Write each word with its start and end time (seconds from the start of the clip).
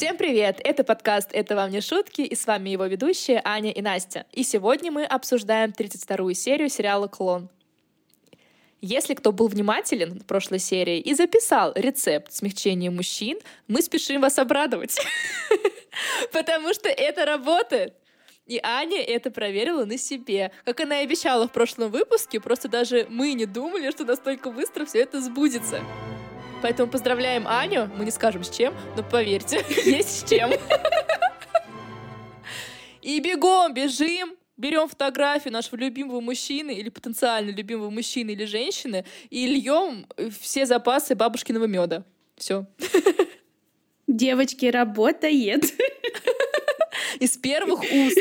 Всем 0.00 0.16
привет! 0.16 0.62
Это 0.64 0.82
подкаст 0.82 1.28
«Это 1.30 1.54
вам 1.54 1.70
не 1.70 1.82
шутки» 1.82 2.22
и 2.22 2.34
с 2.34 2.46
вами 2.46 2.70
его 2.70 2.86
ведущие 2.86 3.42
Аня 3.44 3.70
и 3.70 3.82
Настя. 3.82 4.24
И 4.32 4.44
сегодня 4.44 4.90
мы 4.90 5.04
обсуждаем 5.04 5.72
32-ю 5.72 6.32
серию 6.32 6.70
сериала 6.70 7.06
«Клон». 7.06 7.50
Если 8.80 9.12
кто 9.12 9.30
был 9.30 9.48
внимателен 9.48 10.18
в 10.18 10.24
прошлой 10.24 10.58
серии 10.58 11.00
и 11.00 11.12
записал 11.12 11.74
рецепт 11.74 12.32
смягчения 12.32 12.90
мужчин, 12.90 13.40
мы 13.68 13.82
спешим 13.82 14.22
вас 14.22 14.38
обрадовать. 14.38 14.98
Потому 16.32 16.72
что 16.72 16.88
это 16.88 17.26
работает. 17.26 17.92
И 18.46 18.58
Аня 18.62 19.02
это 19.02 19.30
проверила 19.30 19.84
на 19.84 19.98
себе. 19.98 20.50
Как 20.64 20.80
она 20.80 21.02
и 21.02 21.04
обещала 21.04 21.46
в 21.46 21.52
прошлом 21.52 21.90
выпуске, 21.90 22.40
просто 22.40 22.70
даже 22.70 23.06
мы 23.10 23.34
не 23.34 23.44
думали, 23.44 23.90
что 23.90 24.06
настолько 24.06 24.50
быстро 24.50 24.86
все 24.86 25.00
это 25.00 25.20
сбудется. 25.20 25.84
Поэтому 26.62 26.90
поздравляем 26.90 27.46
Аню. 27.48 27.90
Мы 27.96 28.04
не 28.04 28.10
скажем 28.10 28.44
с 28.44 28.50
чем, 28.50 28.74
но 28.96 29.02
поверьте, 29.02 29.64
есть 29.84 30.20
с 30.20 30.28
чем. 30.28 30.50
И 33.02 33.18
бегом, 33.20 33.72
бежим, 33.72 34.36
берем 34.56 34.88
фотографию 34.88 35.52
нашего 35.52 35.76
любимого 35.76 36.20
мужчины 36.20 36.74
или 36.74 36.90
потенциально 36.90 37.50
любимого 37.50 37.88
мужчины 37.88 38.30
или 38.32 38.44
женщины 38.44 39.06
и 39.30 39.46
льем 39.46 40.06
все 40.38 40.66
запасы 40.66 41.14
бабушкиного 41.14 41.64
меда. 41.64 42.04
Все. 42.36 42.66
Девочки, 44.06 44.66
работает. 44.66 45.64
Из 47.20 47.36
первых 47.36 47.80
уст. 47.80 48.18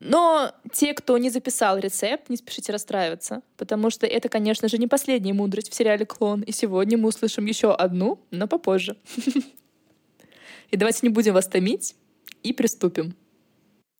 Но 0.00 0.52
те, 0.72 0.94
кто 0.94 1.18
не 1.18 1.30
записал 1.30 1.78
рецепт, 1.78 2.28
не 2.28 2.36
спешите 2.36 2.72
расстраиваться, 2.72 3.42
потому 3.56 3.90
что 3.90 4.06
это, 4.06 4.28
конечно 4.28 4.68
же, 4.68 4.78
не 4.78 4.86
последняя 4.86 5.32
мудрость 5.32 5.70
в 5.70 5.74
сериале 5.74 6.06
«Клон», 6.06 6.42
и 6.42 6.52
сегодня 6.52 6.96
мы 6.96 7.08
услышим 7.08 7.46
еще 7.46 7.74
одну, 7.74 8.20
но 8.30 8.46
попозже. 8.46 8.96
И 10.70 10.76
давайте 10.76 11.00
не 11.02 11.08
будем 11.08 11.34
вас 11.34 11.48
томить 11.48 11.96
и 12.42 12.52
приступим. 12.52 13.16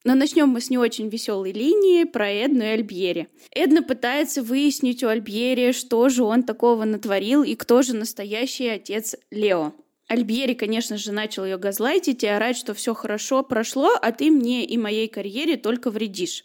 Но 0.05 0.15
начнем 0.15 0.49
мы 0.49 0.61
с 0.61 0.71
не 0.71 0.79
очень 0.79 1.09
веселой 1.09 1.53
линии 1.53 2.05
про 2.05 2.31
Эдну 2.31 2.63
и 2.63 2.69
Альбьери. 2.69 3.29
Эдна 3.51 3.83
пытается 3.83 4.43
выяснить 4.43 5.03
у 5.03 5.09
Альбьери, 5.09 5.73
что 5.73 6.09
же 6.09 6.23
он 6.23 6.45
такого 6.45 6.85
натворил 6.85 7.43
и 7.43 7.55
кто 7.57 7.83
же 7.83 7.95
настоящий 7.95 8.69
отец 8.69 9.17
Лео. 9.31 9.73
Альбьери, 10.09 10.55
конечно 10.55 10.97
же, 10.97 11.13
начал 11.13 11.45
ее 11.45 11.59
газлайтить 11.59 12.25
и 12.25 12.27
орать, 12.27 12.57
что 12.57 12.73
все 12.75 12.95
хорошо 12.95 13.43
прошло, 13.43 13.91
а 14.01 14.11
ты 14.11 14.31
мне 14.31 14.65
и 14.65 14.79
моей 14.79 15.07
карьере 15.07 15.57
только 15.57 15.91
вредишь. 15.91 16.45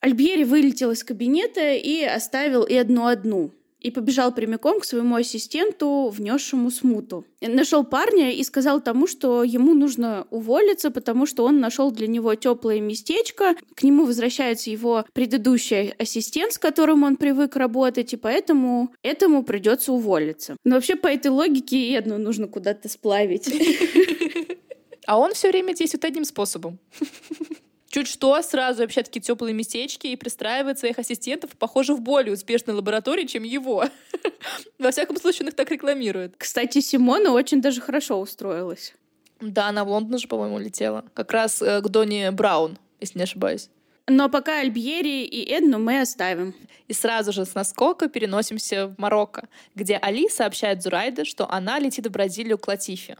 Альбьери 0.00 0.44
вылетел 0.44 0.90
из 0.90 1.02
кабинета 1.02 1.72
и 1.72 2.02
оставил 2.02 2.64
Эдну 2.64 3.06
одну 3.06 3.57
и 3.80 3.90
побежал 3.90 4.32
прямиком 4.32 4.80
к 4.80 4.84
своему 4.84 5.16
ассистенту, 5.16 6.08
внесшему 6.08 6.70
смуту. 6.70 7.24
Нашел 7.40 7.84
парня 7.84 8.32
и 8.32 8.42
сказал 8.42 8.80
тому, 8.80 9.06
что 9.06 9.44
ему 9.44 9.74
нужно 9.74 10.26
уволиться, 10.30 10.90
потому 10.90 11.26
что 11.26 11.44
он 11.44 11.60
нашел 11.60 11.90
для 11.90 12.06
него 12.06 12.34
теплое 12.34 12.80
местечко. 12.80 13.54
К 13.74 13.82
нему 13.82 14.04
возвращается 14.04 14.70
его 14.70 15.04
предыдущий 15.12 15.90
ассистент, 15.90 16.52
с 16.52 16.58
которым 16.58 17.04
он 17.04 17.16
привык 17.16 17.56
работать, 17.56 18.12
и 18.12 18.16
поэтому 18.16 18.92
этому 19.02 19.42
придется 19.42 19.92
уволиться. 19.92 20.56
Но 20.64 20.74
вообще 20.76 20.96
по 20.96 21.06
этой 21.06 21.30
логике 21.30 21.94
Эдну 21.94 22.18
нужно 22.18 22.48
куда-то 22.48 22.88
сплавить. 22.88 23.48
А 25.06 25.18
он 25.18 25.32
все 25.32 25.48
время 25.48 25.72
действует 25.72 26.04
одним 26.04 26.26
способом. 26.26 26.78
Чуть 27.90 28.06
что, 28.06 28.40
сразу 28.42 28.82
вообще 28.82 29.02
такие 29.02 29.20
теплые 29.20 29.54
местечки 29.54 30.08
и 30.08 30.16
пристраивает 30.16 30.78
своих 30.78 30.98
ассистентов, 30.98 31.50
похоже, 31.58 31.94
в 31.94 32.02
более 32.02 32.34
успешной 32.34 32.76
лаборатории, 32.76 33.24
чем 33.24 33.44
его. 33.44 33.86
Во 34.78 34.90
всяком 34.90 35.16
случае, 35.16 35.44
он 35.44 35.48
их 35.48 35.54
так 35.54 35.70
рекламирует. 35.70 36.34
Кстати, 36.36 36.80
Симона 36.80 37.30
очень 37.32 37.62
даже 37.62 37.80
хорошо 37.80 38.20
устроилась. 38.20 38.94
Да, 39.40 39.68
она 39.68 39.84
в 39.84 39.88
Лондон 39.88 40.18
же, 40.18 40.28
по-моему, 40.28 40.58
летела. 40.58 41.04
Как 41.14 41.32
раз 41.32 41.62
э, 41.62 41.80
к 41.80 41.88
Доне 41.88 42.30
Браун, 42.30 42.76
если 43.00 43.18
не 43.18 43.24
ошибаюсь. 43.24 43.70
Но 44.06 44.28
пока 44.28 44.60
Альбьери 44.60 45.24
и 45.24 45.50
Эдну 45.50 45.78
мы 45.78 46.00
оставим. 46.00 46.54
И 46.88 46.92
сразу 46.92 47.32
же 47.32 47.44
с 47.44 47.54
наскока 47.54 48.08
переносимся 48.08 48.88
в 48.88 48.98
Марокко, 48.98 49.48
где 49.74 49.96
Али 49.96 50.28
сообщает 50.28 50.82
Зурайде, 50.82 51.24
что 51.24 51.50
она 51.50 51.78
летит 51.78 52.06
в 52.06 52.10
Бразилию 52.10 52.58
к 52.58 52.66
Латифе. 52.66 53.16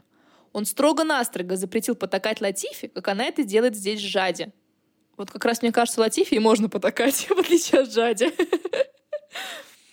Он 0.51 0.65
строго-настрого 0.65 1.55
запретил 1.55 1.95
потакать 1.95 2.41
Латифе, 2.41 2.89
как 2.89 3.07
она 3.07 3.25
это 3.25 3.43
делает 3.43 3.75
здесь 3.75 4.01
в 4.01 4.07
Жаде. 4.07 4.51
Вот 5.19 5.31
как 5.31 5.43
раз, 5.43 5.61
мне 5.61 5.73
кажется, 5.73 5.99
Латифи 5.99 6.35
можно 6.35 6.69
потакать, 6.69 7.27
в 7.29 7.37
отличие 7.37 7.81
от 7.81 7.91
Жади. 7.91 8.31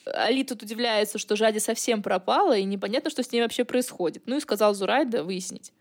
Али 0.07 0.45
тут 0.45 0.63
удивляется, 0.63 1.19
что 1.19 1.35
Жади 1.35 1.59
совсем 1.59 2.01
пропала, 2.01 2.57
и 2.57 2.63
непонятно, 2.63 3.11
что 3.11 3.25
с 3.25 3.33
ней 3.33 3.43
вообще 3.43 3.65
происходит. 3.65 4.23
Ну 4.27 4.37
и 4.37 4.41
сказал 4.41 4.73
Зурайда 4.73 5.25
выяснить. 5.25 5.73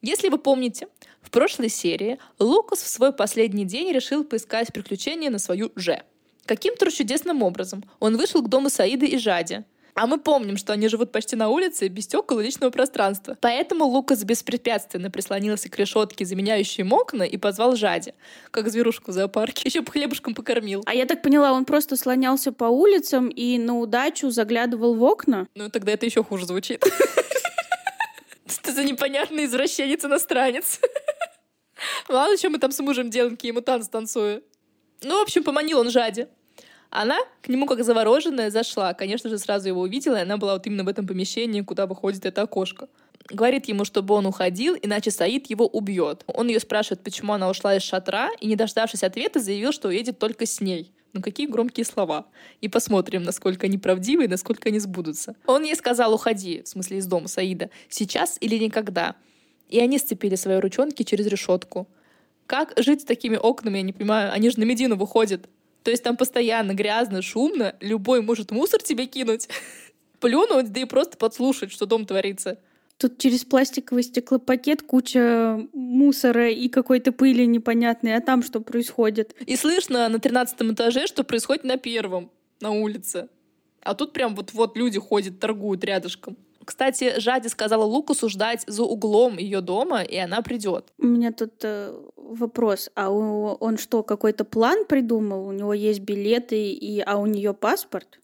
Если 0.00 0.30
вы 0.30 0.38
помните, 0.38 0.88
в 1.20 1.30
прошлой 1.30 1.68
серии 1.68 2.18
Лукас 2.38 2.82
в 2.82 2.88
свой 2.88 3.12
последний 3.12 3.66
день 3.66 3.92
решил 3.92 4.24
поискать 4.24 4.72
приключения 4.72 5.28
на 5.28 5.38
свою 5.38 5.70
«Ж». 5.76 6.02
Каким-то 6.46 6.90
чудесным 6.90 7.42
образом 7.42 7.84
он 8.00 8.16
вышел 8.16 8.40
к 8.40 8.48
дому 8.48 8.70
Саиды 8.70 9.06
и 9.06 9.18
Жади— 9.18 9.64
а 9.98 10.06
мы 10.06 10.20
помним, 10.20 10.56
что 10.56 10.72
они 10.72 10.86
живут 10.86 11.10
почти 11.10 11.34
на 11.34 11.48
улице, 11.48 11.88
без 11.88 12.04
стекол 12.04 12.38
и 12.38 12.44
личного 12.44 12.70
пространства. 12.70 13.36
Поэтому 13.40 13.84
Лукас 13.84 14.22
беспрепятственно 14.22 15.10
прислонился 15.10 15.68
к 15.68 15.76
решетке, 15.76 16.24
заменяющей 16.24 16.88
окна, 16.88 17.24
и 17.24 17.36
позвал 17.36 17.74
Жади, 17.74 18.14
как 18.52 18.70
зверушку 18.70 19.10
в 19.10 19.14
зоопарке. 19.14 19.62
Еще 19.64 19.82
по 19.82 19.90
хлебушкам 19.90 20.36
покормил. 20.36 20.84
А 20.86 20.94
я 20.94 21.04
так 21.04 21.20
поняла, 21.20 21.52
он 21.52 21.64
просто 21.64 21.96
слонялся 21.96 22.52
по 22.52 22.66
улицам 22.66 23.28
и 23.28 23.58
на 23.58 23.76
удачу 23.76 24.30
заглядывал 24.30 24.94
в 24.94 25.02
окна? 25.02 25.48
Ну, 25.56 25.68
тогда 25.68 25.90
это 25.90 26.06
еще 26.06 26.22
хуже 26.22 26.46
звучит. 26.46 26.84
Что 28.46 28.70
за 28.70 28.84
непонятный 28.84 29.46
извращенец-иностранец? 29.46 30.78
Ладно, 32.08 32.36
что 32.36 32.50
мы 32.50 32.58
там 32.58 32.70
с 32.70 32.78
мужем 32.78 33.10
делаем, 33.10 33.34
какие 33.34 33.50
ему 33.50 33.62
танцы 33.62 33.90
танцую. 33.90 34.44
Ну, 35.02 35.18
в 35.18 35.22
общем, 35.22 35.42
поманил 35.42 35.80
он 35.80 35.90
Жади. 35.90 36.28
Она 36.90 37.18
к 37.42 37.48
нему 37.48 37.66
как 37.66 37.84
завороженная 37.84 38.50
зашла. 38.50 38.94
Конечно 38.94 39.28
же, 39.28 39.38
сразу 39.38 39.68
его 39.68 39.82
увидела, 39.82 40.16
и 40.16 40.22
она 40.22 40.36
была 40.36 40.54
вот 40.54 40.66
именно 40.66 40.84
в 40.84 40.88
этом 40.88 41.06
помещении, 41.06 41.60
куда 41.60 41.86
выходит 41.86 42.24
это 42.24 42.42
окошко. 42.42 42.88
Говорит 43.30 43.66
ему, 43.66 43.84
чтобы 43.84 44.14
он 44.14 44.26
уходил, 44.26 44.74
иначе 44.80 45.10
Саид 45.10 45.50
его 45.50 45.66
убьет. 45.66 46.24
Он 46.26 46.48
ее 46.48 46.60
спрашивает, 46.60 47.02
почему 47.02 47.34
она 47.34 47.50
ушла 47.50 47.76
из 47.76 47.82
шатра, 47.82 48.30
и, 48.40 48.46
не 48.46 48.56
дождавшись 48.56 49.02
ответа, 49.02 49.38
заявил, 49.40 49.72
что 49.72 49.88
уедет 49.88 50.18
только 50.18 50.46
с 50.46 50.60
ней. 50.62 50.92
Ну 51.12 51.20
какие 51.20 51.46
громкие 51.46 51.84
слова. 51.84 52.26
И 52.60 52.68
посмотрим, 52.68 53.22
насколько 53.22 53.66
они 53.66 53.76
правдивы 53.76 54.24
и 54.24 54.28
насколько 54.28 54.68
они 54.68 54.78
сбудутся. 54.78 55.36
Он 55.46 55.62
ей 55.62 55.74
сказал, 55.74 56.14
уходи, 56.14 56.62
в 56.62 56.68
смысле 56.68 56.98
из 56.98 57.06
дома 57.06 57.28
Саида, 57.28 57.70
сейчас 57.88 58.38
или 58.40 58.56
никогда. 58.56 59.16
И 59.68 59.78
они 59.78 59.98
сцепили 59.98 60.34
свои 60.34 60.58
ручонки 60.58 61.02
через 61.02 61.26
решетку. 61.26 61.88
Как 62.46 62.72
жить 62.78 63.02
с 63.02 63.04
такими 63.04 63.36
окнами, 63.36 63.78
я 63.78 63.82
не 63.82 63.92
понимаю. 63.92 64.32
Они 64.32 64.48
же 64.48 64.58
на 64.58 64.64
Медину 64.64 64.96
выходят. 64.96 65.48
То 65.88 65.92
есть 65.92 66.02
там 66.02 66.18
постоянно 66.18 66.74
грязно, 66.74 67.22
шумно, 67.22 67.74
любой 67.80 68.20
может 68.20 68.50
мусор 68.50 68.82
тебе 68.82 69.06
кинуть, 69.06 69.48
плюнуть, 70.20 70.70
да 70.70 70.82
и 70.82 70.84
просто 70.84 71.16
подслушать, 71.16 71.72
что 71.72 71.86
дом 71.86 72.04
творится. 72.04 72.58
Тут 72.98 73.16
через 73.16 73.46
пластиковый 73.46 74.02
стеклопакет 74.02 74.82
куча 74.82 75.66
мусора 75.72 76.50
и 76.50 76.68
какой-то 76.68 77.10
пыли 77.10 77.46
непонятной, 77.46 78.16
а 78.16 78.20
там 78.20 78.42
что 78.42 78.60
происходит? 78.60 79.34
И 79.46 79.56
слышно 79.56 80.06
на 80.10 80.18
тринадцатом 80.18 80.74
этаже, 80.74 81.06
что 81.06 81.24
происходит 81.24 81.64
на 81.64 81.78
первом, 81.78 82.30
на 82.60 82.70
улице. 82.70 83.30
А 83.80 83.94
тут 83.94 84.12
прям 84.12 84.34
вот-вот 84.34 84.76
люди 84.76 84.98
ходят, 84.98 85.40
торгуют 85.40 85.84
рядышком. 85.84 86.36
Кстати, 86.66 87.18
Жади 87.18 87.48
сказала 87.48 87.84
Лукасу 87.84 88.28
ждать 88.28 88.62
за 88.66 88.82
углом 88.82 89.38
ее 89.38 89.62
дома, 89.62 90.02
и 90.02 90.18
она 90.18 90.42
придет. 90.42 90.92
У 90.98 91.06
меня 91.06 91.32
тут 91.32 91.54
э, 91.62 91.98
вопрос. 92.28 92.90
А 92.94 93.10
у, 93.10 93.54
он 93.54 93.78
что, 93.78 94.02
какой-то 94.02 94.44
план 94.44 94.84
придумал? 94.84 95.46
У 95.46 95.52
него 95.52 95.74
есть 95.74 96.00
билеты, 96.00 96.70
и, 96.70 97.00
а 97.00 97.16
у 97.16 97.26
нее 97.26 97.54
паспорт? 97.54 98.18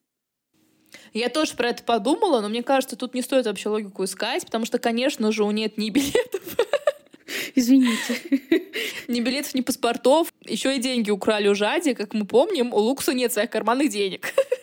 Я 1.12 1.29
тоже 1.29 1.55
про 1.55 1.71
это 1.71 1.83
подумала, 1.83 2.41
но 2.41 2.49
мне 2.49 2.62
кажется, 2.62 2.97
тут 2.97 3.15
не 3.15 3.23
стоит 3.23 3.47
вообще 3.47 3.69
логику 3.69 4.05
искать, 4.05 4.45
потому 4.45 4.65
что, 4.65 4.79
конечно 4.79 5.33
же, 5.33 5.45
у 5.45 5.51
нет 5.51 5.79
ни 5.79 5.91
билетов. 5.91 6.43
Извините. 7.55 8.21
Ни 9.09 9.21
билетов, 9.21 9.55
ни 9.55 9.61
паспортов. 9.61 10.33
Еще 10.45 10.77
и 10.77 10.81
деньги 10.81 11.11
украли 11.11 11.49
у 11.49 11.55
Жади. 11.55 11.95
Как 11.95 12.15
мы 12.15 12.27
помним, 12.27 12.73
у 12.73 12.79
Лукса 12.79 13.12
нет 13.12 13.33
своих 13.33 13.50
карманных 13.50 13.91
денег. 13.91 14.33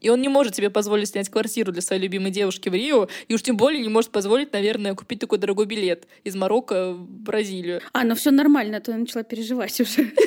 И 0.00 0.08
он 0.08 0.20
не 0.20 0.28
может 0.28 0.56
себе 0.56 0.70
позволить 0.70 1.08
снять 1.08 1.28
квартиру 1.28 1.72
для 1.72 1.82
своей 1.82 2.02
любимой 2.02 2.30
девушки 2.30 2.68
в 2.68 2.74
Рио, 2.74 3.08
и 3.28 3.34
уж 3.34 3.42
тем 3.42 3.56
более 3.56 3.82
не 3.82 3.88
может 3.88 4.10
позволить, 4.10 4.52
наверное, 4.52 4.94
купить 4.94 5.20
такой 5.20 5.38
дорогой 5.38 5.66
билет 5.66 6.06
из 6.24 6.36
Марокко 6.36 6.92
в 6.92 7.08
Бразилию. 7.08 7.80
А, 7.92 8.04
ну 8.04 8.14
все 8.14 8.30
нормально, 8.30 8.78
а 8.78 8.80
то 8.80 8.92
я 8.92 8.98
начала 8.98 9.24
переживать 9.24 9.80
уже. 9.80 10.12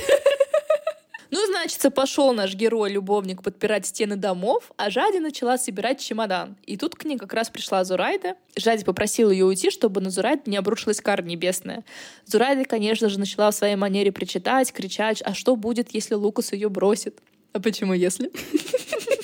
Ну, 1.32 1.46
значит, 1.46 1.82
пошел 1.96 2.34
наш 2.34 2.56
герой-любовник 2.56 3.42
подпирать 3.42 3.86
стены 3.86 4.18
домов, 4.18 4.70
а 4.76 4.90
Жади 4.90 5.20
начала 5.20 5.58
собирать 5.58 6.02
чемодан. 6.02 6.58
И 6.66 6.76
тут 6.76 6.96
к 6.96 7.06
ней 7.06 7.18
как 7.18 7.34
раз 7.34 7.50
пришла 7.50 7.86
Зурайда. 7.86 8.36
Жади 8.58 8.84
попросил 8.84 9.32
ее 9.32 9.46
уйти, 9.46 9.72
чтобы 9.72 10.02
на 10.02 10.10
Зурайду 10.10 10.52
не 10.52 10.58
обрушилась 10.58 11.00
кара 11.00 11.22
небесная. 11.22 11.86
Зурайда, 12.26 12.66
конечно 12.66 13.08
же, 13.08 13.18
начала 13.18 13.50
в 13.50 13.56
своей 13.56 13.78
манере 13.78 14.12
причитать, 14.12 14.74
кричать, 14.74 15.22
а 15.24 15.34
что 15.34 15.56
будет, 15.56 15.94
если 15.94 16.16
Лукас 16.16 16.52
ее 16.52 16.68
бросит? 16.68 17.20
А 17.54 17.62
почему 17.62 17.94
если? 17.94 18.30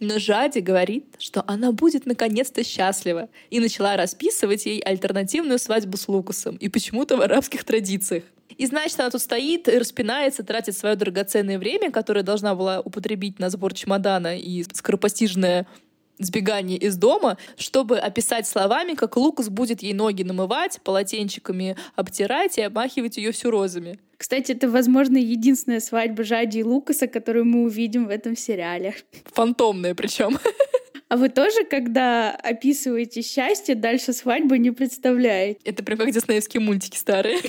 Но 0.00 0.18
Жади 0.18 0.60
говорит, 0.60 1.04
что 1.18 1.44
она 1.46 1.72
будет 1.72 2.06
наконец-то 2.06 2.64
счастлива, 2.64 3.28
и 3.50 3.60
начала 3.60 3.96
расписывать 3.96 4.64
ей 4.64 4.80
альтернативную 4.80 5.58
свадьбу 5.58 5.98
с 5.98 6.08
Лукасом, 6.08 6.56
и 6.56 6.68
почему-то 6.70 7.18
в 7.18 7.20
арабских 7.20 7.64
традициях. 7.64 8.24
И 8.56 8.66
значит, 8.66 8.98
она 8.98 9.10
тут 9.10 9.20
стоит, 9.20 9.68
распинается, 9.68 10.42
тратит 10.42 10.76
свое 10.76 10.96
драгоценное 10.96 11.58
время, 11.58 11.90
которое 11.90 12.22
должна 12.22 12.54
была 12.54 12.80
употребить 12.80 13.38
на 13.38 13.50
сбор 13.50 13.74
чемодана 13.74 14.38
и 14.38 14.64
скоропостижное 14.72 15.66
сбегание 16.20 16.78
из 16.78 16.96
дома, 16.96 17.36
чтобы 17.56 17.98
описать 17.98 18.46
словами, 18.46 18.94
как 18.94 19.16
Лукас 19.16 19.48
будет 19.48 19.82
ей 19.82 19.94
ноги 19.94 20.22
намывать, 20.22 20.80
полотенчиками 20.84 21.76
обтирать 21.96 22.58
и 22.58 22.62
обмахивать 22.62 23.16
ее 23.16 23.32
всю 23.32 23.50
розами. 23.50 23.98
Кстати, 24.16 24.52
это, 24.52 24.68
возможно, 24.68 25.16
единственная 25.16 25.80
свадьба 25.80 26.24
Жади 26.24 26.58
и 26.58 26.62
Лукаса, 26.62 27.06
которую 27.06 27.46
мы 27.46 27.62
увидим 27.62 28.06
в 28.06 28.10
этом 28.10 28.36
сериале. 28.36 28.94
Фантомная 29.32 29.94
причем. 29.94 30.38
А 31.08 31.16
вы 31.16 31.28
тоже, 31.28 31.64
когда 31.68 32.30
описываете 32.30 33.22
счастье, 33.22 33.74
дальше 33.74 34.12
свадьбы 34.12 34.58
не 34.58 34.70
представляете? 34.70 35.58
Это 35.64 35.82
прям 35.82 35.98
как 35.98 36.12
диснеевские 36.12 36.60
мультики 36.60 36.96
старые. 36.96 37.38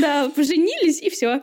Да, 0.00 0.30
поженились 0.30 1.02
и 1.02 1.10
все. 1.10 1.42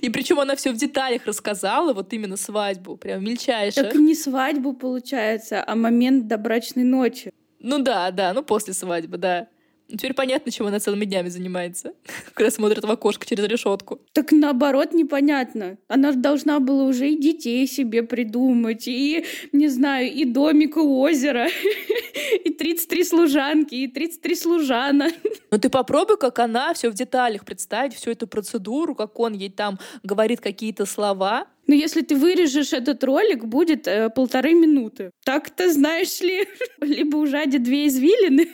И 0.00 0.10
причем 0.10 0.40
она 0.40 0.56
все 0.56 0.72
в 0.72 0.76
деталях 0.76 1.26
рассказала, 1.26 1.92
вот 1.92 2.12
именно 2.12 2.36
свадьбу, 2.36 2.96
прям 2.96 3.24
мельчайше. 3.24 3.82
Так 3.82 3.94
не 3.94 4.14
свадьбу 4.14 4.72
получается, 4.72 5.62
а 5.66 5.74
момент 5.74 6.26
до 6.26 6.38
брачной 6.38 6.84
ночи. 6.84 7.32
Ну 7.58 7.78
да, 7.78 8.10
да, 8.10 8.32
ну 8.32 8.42
после 8.42 8.74
свадьбы, 8.74 9.18
да. 9.18 9.48
Теперь 9.88 10.14
понятно, 10.14 10.52
чем 10.52 10.66
она 10.66 10.78
целыми 10.78 11.04
днями 11.04 11.28
занимается, 11.28 11.94
когда 12.34 12.50
смотрит 12.50 12.84
в 12.84 12.90
окошко 12.90 13.26
через 13.26 13.44
решетку. 13.44 14.00
Так 14.12 14.32
наоборот 14.32 14.92
непонятно. 14.92 15.78
Она 15.88 16.12
должна 16.12 16.60
была 16.60 16.84
уже 16.84 17.10
и 17.10 17.18
детей 17.18 17.66
себе 17.66 18.02
придумать, 18.02 18.86
и, 18.86 19.24
не 19.52 19.68
знаю, 19.68 20.10
и 20.12 20.24
домик 20.24 20.76
у 20.76 21.00
озера, 21.00 21.48
и 22.44 22.50
33 22.50 23.04
служанки, 23.04 23.74
и 23.74 23.86
33 23.86 24.34
служана. 24.34 25.10
Ну 25.52 25.58
ты 25.58 25.68
попробуй, 25.68 26.16
как 26.16 26.38
она 26.38 26.72
все 26.74 26.90
в 26.90 26.94
деталях 26.94 27.44
представить, 27.44 27.94
всю 27.94 28.12
эту 28.12 28.28
процедуру, 28.28 28.94
как 28.94 29.18
он 29.18 29.32
ей 29.32 29.50
там 29.50 29.80
говорит 30.04 30.40
какие-то 30.40 30.86
слова, 30.86 31.48
но 31.66 31.74
если 31.74 32.02
ты 32.02 32.14
вырежешь 32.14 32.72
этот 32.72 33.02
ролик, 33.02 33.44
будет 33.44 33.88
э, 33.88 34.10
полторы 34.10 34.54
минуты. 34.54 35.10
Так-то, 35.24 35.72
знаешь 35.72 36.20
ли, 36.20 36.46
либо 36.80 37.16
у 37.16 37.26
Жади 37.26 37.58
две 37.58 37.88
извилины, 37.88 38.48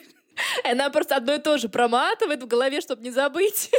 Она 0.64 0.90
просто 0.90 1.17
одно 1.17 1.34
и 1.34 1.38
то 1.38 1.58
же 1.58 1.69
проматывает 1.69 2.43
в 2.43 2.46
голове, 2.46 2.81
чтобы 2.81 3.02
не 3.02 3.11
забыть. 3.11 3.70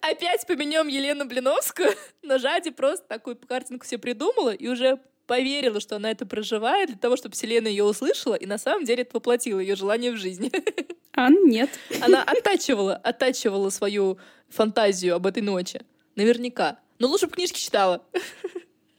Опять 0.00 0.46
поменем 0.46 0.88
Елену 0.88 1.24
Блиновскую, 1.24 1.90
но 2.22 2.38
Жади 2.38 2.70
просто 2.70 3.06
такую 3.08 3.36
картинку 3.36 3.84
себе 3.84 3.98
придумала 3.98 4.50
и 4.50 4.68
уже 4.68 5.00
поверила, 5.28 5.78
что 5.78 5.94
она 5.94 6.10
это 6.10 6.26
проживает 6.26 6.88
для 6.88 6.98
того, 6.98 7.16
чтобы 7.16 7.34
Вселенная 7.34 7.70
ее 7.70 7.84
услышала, 7.84 8.34
и 8.34 8.46
на 8.46 8.58
самом 8.58 8.84
деле 8.84 9.02
это 9.02 9.10
воплотило 9.14 9.60
ее 9.60 9.76
желание 9.76 10.10
в 10.10 10.16
жизни. 10.16 10.50
А 11.12 11.30
нет. 11.30 11.68
Она 12.00 12.22
оттачивала, 12.22 12.94
оттачивала 12.94 13.70
свою 13.70 14.18
фантазию 14.48 15.16
об 15.16 15.26
этой 15.26 15.42
ночи. 15.42 15.80
Наверняка. 16.14 16.78
Но 17.00 17.08
лучше 17.08 17.26
бы 17.26 17.32
книжки 17.32 17.58
читала. 17.58 18.02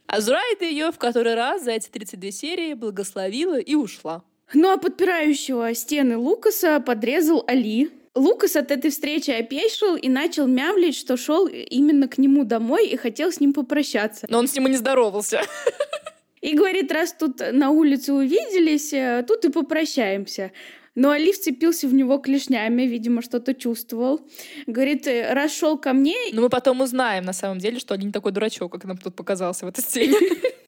А 0.08 0.22
Зурайда 0.22 0.66
ее 0.66 0.92
в 0.92 0.98
который 0.98 1.36
раз 1.36 1.64
за 1.64 1.72
эти 1.72 1.88
32 1.88 2.32
серии 2.32 2.74
благословила 2.74 3.58
и 3.60 3.76
ушла. 3.76 4.24
Ну 4.54 4.70
а 4.72 4.78
подпирающего 4.78 5.74
стены 5.76 6.18
Лукаса 6.18 6.80
подрезал 6.80 7.46
Али. 7.48 7.92
Лукас 8.16 8.56
от 8.56 8.72
этой 8.72 8.90
встречи 8.90 9.30
опешил 9.30 9.96
и 9.96 10.10
начал 10.10 10.48
мямлить, 10.48 10.98
что 10.98 11.16
шел 11.16 11.48
именно 11.48 12.08
к 12.08 12.18
нему 12.18 12.44
домой 12.44 12.88
и 12.88 12.98
хотел 12.98 13.32
с 13.32 13.40
ним 13.40 13.54
попрощаться. 13.54 14.26
Но 14.30 14.40
он 14.40 14.48
с 14.48 14.56
ним 14.56 14.68
и 14.68 14.72
не 14.72 14.78
здоровался. 14.78 15.42
И 16.42 16.56
говорит, 16.56 16.92
раз 16.92 17.14
тут 17.14 17.42
на 17.52 17.70
улице 17.70 18.14
увиделись, 18.14 18.94
э, 18.94 19.24
тут 19.28 19.46
и 19.46 19.50
попрощаемся. 19.50 20.52
Но 20.96 21.12
Али 21.12 21.32
вцепился 21.32 21.88
в 21.88 21.94
него 21.94 22.18
клешнями, 22.18 22.84
видимо, 22.84 23.22
что-то 23.22 23.54
чувствовал. 23.54 24.22
Говорит, 24.68 25.08
«Э, 25.08 25.34
раз 25.34 25.56
шел 25.56 25.78
ко 25.78 25.94
мне... 25.94 26.16
Но 26.34 26.42
мы 26.42 26.50
потом 26.50 26.82
узнаем, 26.82 27.24
на 27.24 27.34
самом 27.34 27.60
деле, 27.60 27.80
что 27.80 27.94
Али 27.94 28.06
не 28.06 28.12
такой 28.12 28.32
дурачок, 28.32 28.72
как 28.72 28.86
нам 28.86 28.98
тут 28.98 29.16
показался 29.16 29.66
в 29.66 29.70
этой 29.70 29.82
сцене. 29.82 30.16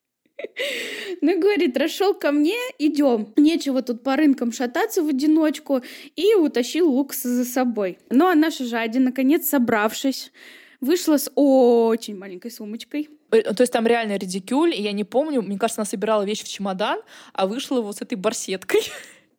Ну, 1.22 1.40
говорит, 1.40 1.78
расшел 1.78 2.14
ко 2.14 2.32
мне, 2.32 2.58
идем. 2.80 3.34
Нечего 3.36 3.82
тут 3.82 4.04
по 4.04 4.16
рынкам 4.16 4.52
шататься 4.52 5.04
в 5.04 5.08
одиночку. 5.08 5.82
И 6.16 6.34
утащил 6.36 6.90
Лукаса 6.90 7.30
за 7.30 7.46
собой. 7.46 8.00
Ну, 8.10 8.28
а 8.28 8.36
наша 8.36 8.66
Жади, 8.66 9.00
наконец, 9.00 9.48
собравшись, 9.48 10.32
вышла 10.80 11.18
с 11.18 11.32
очень 11.36 12.18
маленькой 12.18 12.52
сумочкой. 12.52 13.10
Э, 13.32 13.54
то 13.54 13.62
есть 13.62 13.74
там 13.74 13.88
реально 13.88 14.18
редикюль, 14.18 14.76
и 14.76 14.82
я 14.82 14.92
не 14.92 15.04
помню, 15.04 15.42
мне 15.42 15.58
кажется, 15.58 15.82
она 15.82 15.86
собирала 15.86 16.24
вещи 16.24 16.44
в 16.44 16.50
чемодан, 16.50 17.02
а 17.34 17.48
вышла 17.48 17.82
вот 17.82 17.98
с 17.98 18.02
этой 18.02 18.16
барсеткой. 18.16 18.82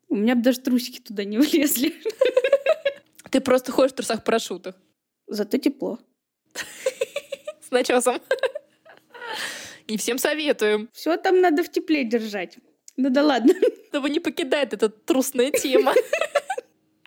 У 0.08 0.16
меня 0.16 0.34
бы 0.34 0.42
даже 0.42 0.60
трусики 0.60 1.00
туда 1.00 1.24
не 1.24 1.38
влезли. 1.38 1.94
Ты 3.30 3.40
просто 3.40 3.72
ходишь 3.72 3.92
в 3.92 3.96
трусах-парашютах. 3.96 4.74
Зато 5.26 5.56
тепло. 5.58 5.98
С 6.54 7.70
начесом. 7.70 8.20
Не 9.88 9.96
всем 9.96 10.18
советуем. 10.18 10.88
Все 10.92 11.16
там 11.16 11.40
надо 11.40 11.62
в 11.62 11.70
тепле 11.70 12.04
держать. 12.04 12.58
Ну 12.96 13.08
да 13.08 13.22
ладно. 13.22 13.54
Чтобы 13.88 14.10
не 14.10 14.20
покидает 14.20 14.74
эта 14.74 14.88
трусная 14.88 15.50
тема. 15.50 15.94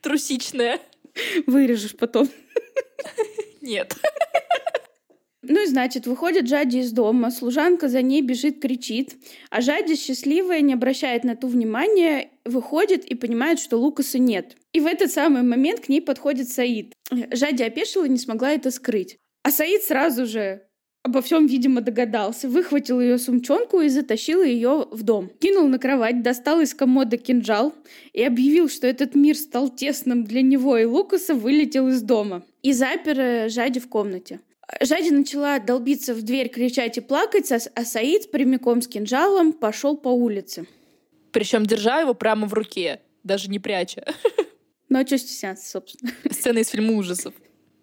Трусичная. 0.01 0.79
Вырежешь 1.45 1.95
потом. 1.95 2.29
Нет. 3.61 3.95
Ну 5.49 5.63
и 5.63 5.67
значит, 5.67 6.07
выходит 6.07 6.47
Жади 6.47 6.77
из 6.79 6.91
дома, 6.91 7.31
служанка 7.31 7.87
за 7.87 8.01
ней 8.01 8.21
бежит, 8.21 8.59
кричит, 8.59 9.15
а 9.49 9.61
Жади, 9.61 9.95
счастливая, 9.95 10.61
не 10.61 10.73
обращает 10.73 11.23
на 11.23 11.35
то 11.35 11.47
внимания, 11.47 12.29
выходит 12.45 13.05
и 13.05 13.15
понимает, 13.15 13.59
что 13.59 13.77
Лукаса 13.77 14.19
нет. 14.19 14.55
И 14.73 14.79
в 14.79 14.85
этот 14.85 15.11
самый 15.11 15.43
момент 15.43 15.81
к 15.81 15.89
ней 15.89 16.01
подходит 16.01 16.49
Саид. 16.49 16.93
Жади 17.31 17.63
опешила 17.63 18.05
и 18.05 18.09
не 18.09 18.17
смогла 18.17 18.51
это 18.51 18.71
скрыть. 18.71 19.17
А 19.43 19.51
Саид 19.51 19.83
сразу 19.83 20.25
же 20.25 20.61
обо 21.05 21.21
всем, 21.21 21.45
видимо, 21.45 21.81
догадался, 21.81 22.49
выхватил 22.49 22.99
ее 22.99 23.19
сумчонку 23.19 23.79
и 23.79 23.89
затащил 23.89 24.41
ее 24.41 24.87
в 24.89 25.03
дом. 25.03 25.29
Кинул 25.39 25.67
на 25.67 25.77
кровать, 25.77 26.23
достал 26.23 26.61
из 26.61 26.73
комода 26.73 27.17
кинжал 27.17 27.75
и 28.11 28.23
объявил, 28.23 28.69
что 28.69 28.87
этот 28.87 29.13
мир 29.13 29.37
стал 29.37 29.69
тесным 29.69 30.23
для 30.23 30.41
него, 30.41 30.75
и 30.77 30.85
Лукаса 30.85 31.35
вылетел 31.35 31.89
из 31.89 32.01
дома. 32.01 32.43
И 32.63 32.73
запер 32.73 33.19
э, 33.19 33.49
Жади 33.49 33.79
в 33.79 33.87
комнате. 33.87 34.39
Жади 34.81 35.11
начала 35.11 35.59
долбиться 35.59 36.13
в 36.13 36.21
дверь, 36.23 36.49
кричать 36.49 36.97
и 36.97 37.01
плакать, 37.01 37.51
а 37.51 37.85
Саид 37.85 38.31
прямиком 38.31 38.81
с 38.81 38.87
кинжалом 38.87 39.53
пошел 39.53 39.95
по 39.95 40.09
улице. 40.09 40.65
Причем 41.31 41.65
держа 41.65 41.99
его 42.01 42.13
прямо 42.13 42.47
в 42.47 42.53
руке, 42.53 43.01
даже 43.23 43.49
не 43.49 43.59
пряча. 43.59 44.05
Ну 44.87 44.99
а 44.99 45.05
что 45.05 45.17
стесняться, 45.17 45.67
собственно? 45.67 46.11
Сцена 46.31 46.59
из 46.59 46.69
фильма 46.69 46.93
ужасов. 46.93 47.33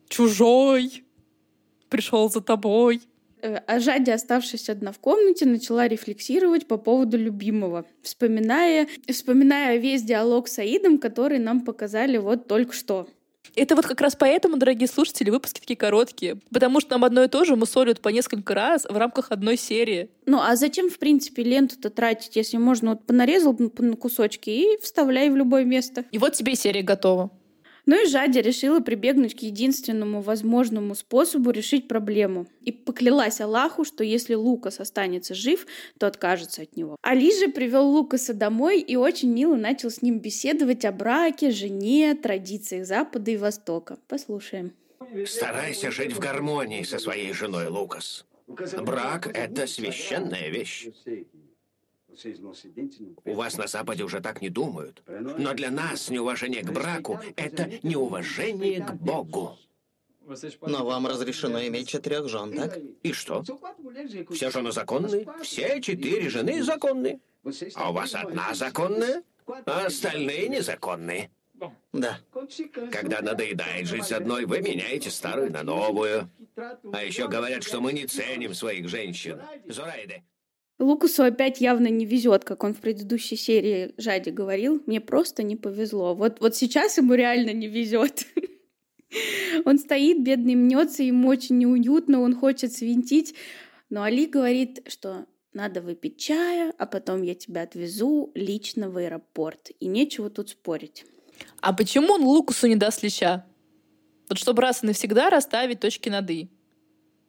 Чужой 0.08 1.04
пришел 1.88 2.30
за 2.30 2.40
тобой. 2.40 3.02
Э, 3.42 3.56
а 3.66 3.80
Жадя, 3.80 4.14
оставшись 4.14 4.70
одна 4.70 4.92
в 4.92 4.98
комнате, 5.00 5.44
начала 5.44 5.88
рефлексировать 5.88 6.68
по 6.68 6.78
поводу 6.78 7.18
любимого, 7.18 7.84
вспоминая, 8.02 8.86
вспоминая 9.08 9.78
весь 9.78 10.04
диалог 10.04 10.46
с 10.46 10.60
Аидом, 10.60 10.98
который 10.98 11.40
нам 11.40 11.62
показали 11.62 12.18
вот 12.18 12.46
только 12.46 12.72
что. 12.72 13.08
Это 13.54 13.76
вот 13.76 13.86
как 13.86 14.00
раз 14.00 14.16
поэтому, 14.16 14.56
дорогие 14.56 14.88
слушатели, 14.88 15.30
выпуски 15.30 15.60
такие 15.60 15.76
короткие. 15.76 16.38
Потому 16.50 16.80
что 16.80 16.92
нам 16.92 17.04
одно 17.04 17.24
и 17.24 17.28
то 17.28 17.44
же 17.44 17.56
мусолят 17.56 18.00
по 18.00 18.08
несколько 18.08 18.54
раз 18.54 18.84
в 18.88 18.96
рамках 18.96 19.30
одной 19.30 19.56
серии. 19.56 20.08
Ну, 20.26 20.40
а 20.40 20.56
зачем, 20.56 20.88
в 20.90 20.98
принципе, 20.98 21.42
ленту-то 21.42 21.90
тратить, 21.90 22.36
если 22.36 22.56
можно 22.56 22.90
вот 22.90 23.04
понарезал 23.04 23.56
на 23.58 23.96
кусочки 23.96 24.50
и 24.50 24.78
вставляй 24.80 25.30
в 25.30 25.36
любое 25.36 25.64
место? 25.64 26.04
И 26.10 26.18
вот 26.18 26.34
тебе 26.34 26.54
серия 26.54 26.82
готова. 26.82 27.30
Ну 27.84 28.02
и 28.02 28.06
Жадя 28.06 28.40
решила 28.40 28.80
прибегнуть 28.80 29.34
к 29.34 29.40
единственному 29.40 30.20
возможному 30.20 30.94
способу 30.94 31.50
решить 31.50 31.88
проблему. 31.88 32.46
И 32.60 32.70
поклялась 32.70 33.40
Аллаху, 33.40 33.84
что 33.84 34.04
если 34.04 34.34
Лукас 34.34 34.78
останется 34.78 35.34
жив, 35.34 35.66
то 35.98 36.06
откажется 36.06 36.62
от 36.62 36.76
него. 36.76 36.96
Али 37.02 37.36
же 37.36 37.48
привел 37.48 37.88
Лукаса 37.88 38.34
домой 38.34 38.80
и 38.80 38.94
очень 38.94 39.32
мило 39.32 39.56
начал 39.56 39.90
с 39.90 40.00
ним 40.00 40.20
беседовать 40.20 40.84
о 40.84 40.92
браке, 40.92 41.50
жене, 41.50 42.14
традициях 42.14 42.86
Запада 42.86 43.32
и 43.32 43.36
Востока. 43.36 43.98
Послушаем. 44.06 44.72
Старайся 45.26 45.90
жить 45.90 46.12
в 46.12 46.20
гармонии 46.20 46.84
со 46.84 46.98
своей 46.98 47.32
женой, 47.32 47.66
Лукас. 47.66 48.24
Брак— 48.46 49.30
это 49.34 49.66
священная 49.66 50.50
вещь. 50.50 50.88
У 53.24 53.34
вас 53.34 53.56
на 53.56 53.66
Западе 53.66 54.04
уже 54.04 54.20
так 54.20 54.42
не 54.42 54.48
думают. 54.48 55.02
Но 55.06 55.54
для 55.54 55.70
нас 55.70 56.10
неуважение 56.10 56.62
к 56.62 56.70
браку— 56.70 57.18
это 57.36 57.70
неуважение 57.82 58.84
к 58.84 58.94
Богу. 58.94 59.58
Но 60.62 60.84
вам 60.84 61.06
разрешено 61.06 61.66
иметь 61.66 61.88
четырех 61.88 62.28
жен, 62.28 62.54
так? 62.54 62.78
И 63.02 63.12
что? 63.12 63.42
Все 64.30 64.50
жены 64.50 64.72
законные? 64.72 65.26
Все 65.42 65.80
четыре 65.80 66.28
жены 66.28 66.62
законные. 66.62 67.20
А 67.74 67.90
у 67.90 67.92
вас 67.92 68.14
одна 68.14 68.54
законная, 68.54 69.22
а 69.46 69.86
остальные 69.86 70.48
незаконные. 70.48 71.30
Да. 71.92 72.18
Когда 72.90 73.20
надоедает 73.20 73.86
жить 73.86 74.04
с 74.04 74.12
одной, 74.12 74.46
вы 74.46 74.60
меняете 74.60 75.10
старую 75.10 75.52
на 75.52 75.62
новую. 75.62 76.28
А 76.56 77.04
еще 77.04 77.28
говорят, 77.28 77.62
что 77.62 77.80
мы 77.80 77.92
не 77.92 78.06
ценим 78.06 78.54
своих 78.54 78.88
женщин. 78.88 79.40
Зурайде, 79.66 80.24
Лукасу 80.78 81.22
опять 81.22 81.60
явно 81.60 81.88
не 81.88 82.04
везет, 82.04 82.44
как 82.44 82.64
он 82.64 82.74
в 82.74 82.80
предыдущей 82.80 83.36
серии 83.36 83.94
Жади 83.98 84.30
говорил. 84.30 84.82
Мне 84.86 85.00
просто 85.00 85.42
не 85.42 85.56
повезло. 85.56 86.14
Вот, 86.14 86.40
вот 86.40 86.56
сейчас 86.56 86.98
ему 86.98 87.14
реально 87.14 87.52
не 87.52 87.68
везет. 87.68 88.26
Он 89.66 89.78
стоит, 89.78 90.22
бедный, 90.22 90.54
мнется, 90.54 91.02
ему 91.02 91.28
очень 91.28 91.58
неуютно, 91.58 92.20
он 92.20 92.34
хочет 92.34 92.72
свинтить. 92.72 93.34
Но 93.90 94.04
Али 94.04 94.24
говорит, 94.24 94.82
что 94.88 95.26
надо 95.52 95.82
выпить 95.82 96.18
чая, 96.18 96.72
а 96.78 96.86
потом 96.86 97.22
я 97.22 97.34
тебя 97.34 97.62
отвезу 97.62 98.32
лично 98.34 98.88
в 98.88 98.96
аэропорт. 98.96 99.70
И 99.80 99.86
нечего 99.86 100.30
тут 100.30 100.48
спорить. 100.48 101.04
А 101.60 101.74
почему 101.74 102.14
он 102.14 102.22
Лукасу 102.22 102.66
не 102.68 102.76
даст 102.76 103.02
леща? 103.02 103.44
Вот 104.28 104.38
чтобы 104.38 104.62
раз 104.62 104.82
и 104.82 104.86
навсегда 104.86 105.28
расставить 105.28 105.80
точки 105.80 106.08
над 106.08 106.30
«и». 106.30 106.48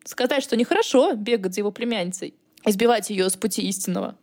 Сказать, 0.06 0.44
что 0.44 0.56
нехорошо 0.56 1.16
бегать 1.16 1.54
за 1.54 1.62
его 1.62 1.72
племянницей, 1.72 2.36
избивать 2.66 3.10
ее 3.10 3.30
с 3.30 3.36
пути 3.36 3.62
истинного. 3.64 4.18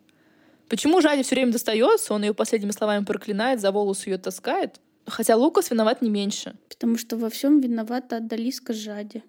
Почему 0.68 1.00
Жаде 1.00 1.22
все 1.22 1.34
время 1.34 1.52
достается, 1.52 2.14
он 2.14 2.22
ее 2.22 2.34
последними 2.34 2.70
словами 2.70 3.04
проклинает, 3.04 3.60
за 3.60 3.72
волосы 3.72 4.10
ее 4.10 4.18
таскает, 4.18 4.80
хотя 5.06 5.36
Лукас 5.36 5.70
виноват 5.70 6.00
не 6.00 6.10
меньше. 6.10 6.54
Потому 6.68 6.96
что 6.96 7.16
во 7.16 7.28
всем 7.28 7.60
виновата 7.60 8.18
Адалиска 8.18 8.72
Жаде. 8.72 9.24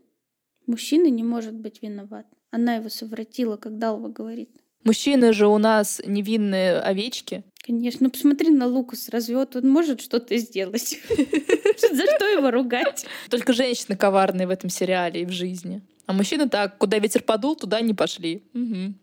Мужчина 0.68 1.08
не 1.08 1.24
может 1.24 1.54
быть 1.54 1.82
виноват. 1.82 2.28
Она 2.52 2.76
его 2.76 2.90
совратила, 2.90 3.58
как 3.58 3.78
Далва 3.78 4.10
говорит. 4.10 4.52
Мужчины 4.84 5.34
же 5.34 5.48
у 5.48 5.58
нас 5.58 6.02
невинные 6.06 6.80
овечки. 6.80 7.44
Конечно, 7.64 8.06
ну 8.06 8.10
посмотри 8.10 8.50
на 8.50 8.68
Лукас, 8.68 9.10
разве 9.10 9.36
вот 9.36 9.56
он 9.56 9.70
может 9.70 10.02
что-то 10.02 10.36
сделать? 10.38 11.00
За 11.10 12.04
что 12.16 12.26
его 12.26 12.50
ругать? 12.50 13.06
Только 13.30 13.54
женщины 13.54 13.96
коварные 13.96 14.48
в 14.48 14.50
этом 14.50 14.70
сериале 14.70 15.22
и 15.22 15.26
в 15.26 15.32
жизни. 15.32 15.82
А 16.08 16.14
мужчины 16.14 16.50
так, 16.50 16.78
куда 16.78 16.98
ветер 16.98 17.22
подул, 17.22 17.56
туда 17.56 17.80
не 17.82 17.94
пошли. 17.94 18.44
Угу. 18.54 18.94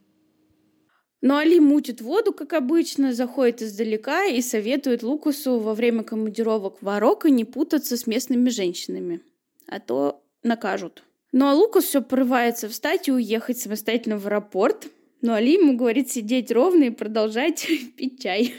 Но 1.20 1.37
Али 1.37 1.58
мутит 1.58 2.00
воду, 2.00 2.32
как 2.32 2.52
обычно, 2.52 3.12
заходит 3.12 3.62
издалека 3.62 4.26
и 4.26 4.40
советует 4.40 5.02
Лукасу 5.02 5.58
во 5.58 5.75
время 5.75 6.04
командировок 6.04 6.78
в 6.78 6.84
Марокко 6.84 7.28
не 7.28 7.44
путаться 7.44 7.96
с 7.96 8.06
местными 8.06 8.48
женщинами, 8.50 9.20
а 9.66 9.80
то 9.80 10.22
накажут. 10.44 11.02
Ну 11.32 11.46
а 11.48 11.54
Лукас 11.54 11.84
все 11.84 12.02
порывается 12.02 12.68
встать 12.68 13.08
и 13.08 13.12
уехать 13.12 13.58
самостоятельно 13.58 14.18
в 14.18 14.26
аэропорт. 14.26 14.88
Но 15.20 15.34
Али 15.34 15.54
ему 15.54 15.76
говорит 15.76 16.10
сидеть 16.10 16.52
ровно 16.52 16.84
и 16.84 16.90
продолжать 16.90 17.66
пить 17.96 18.22
чай. 18.22 18.54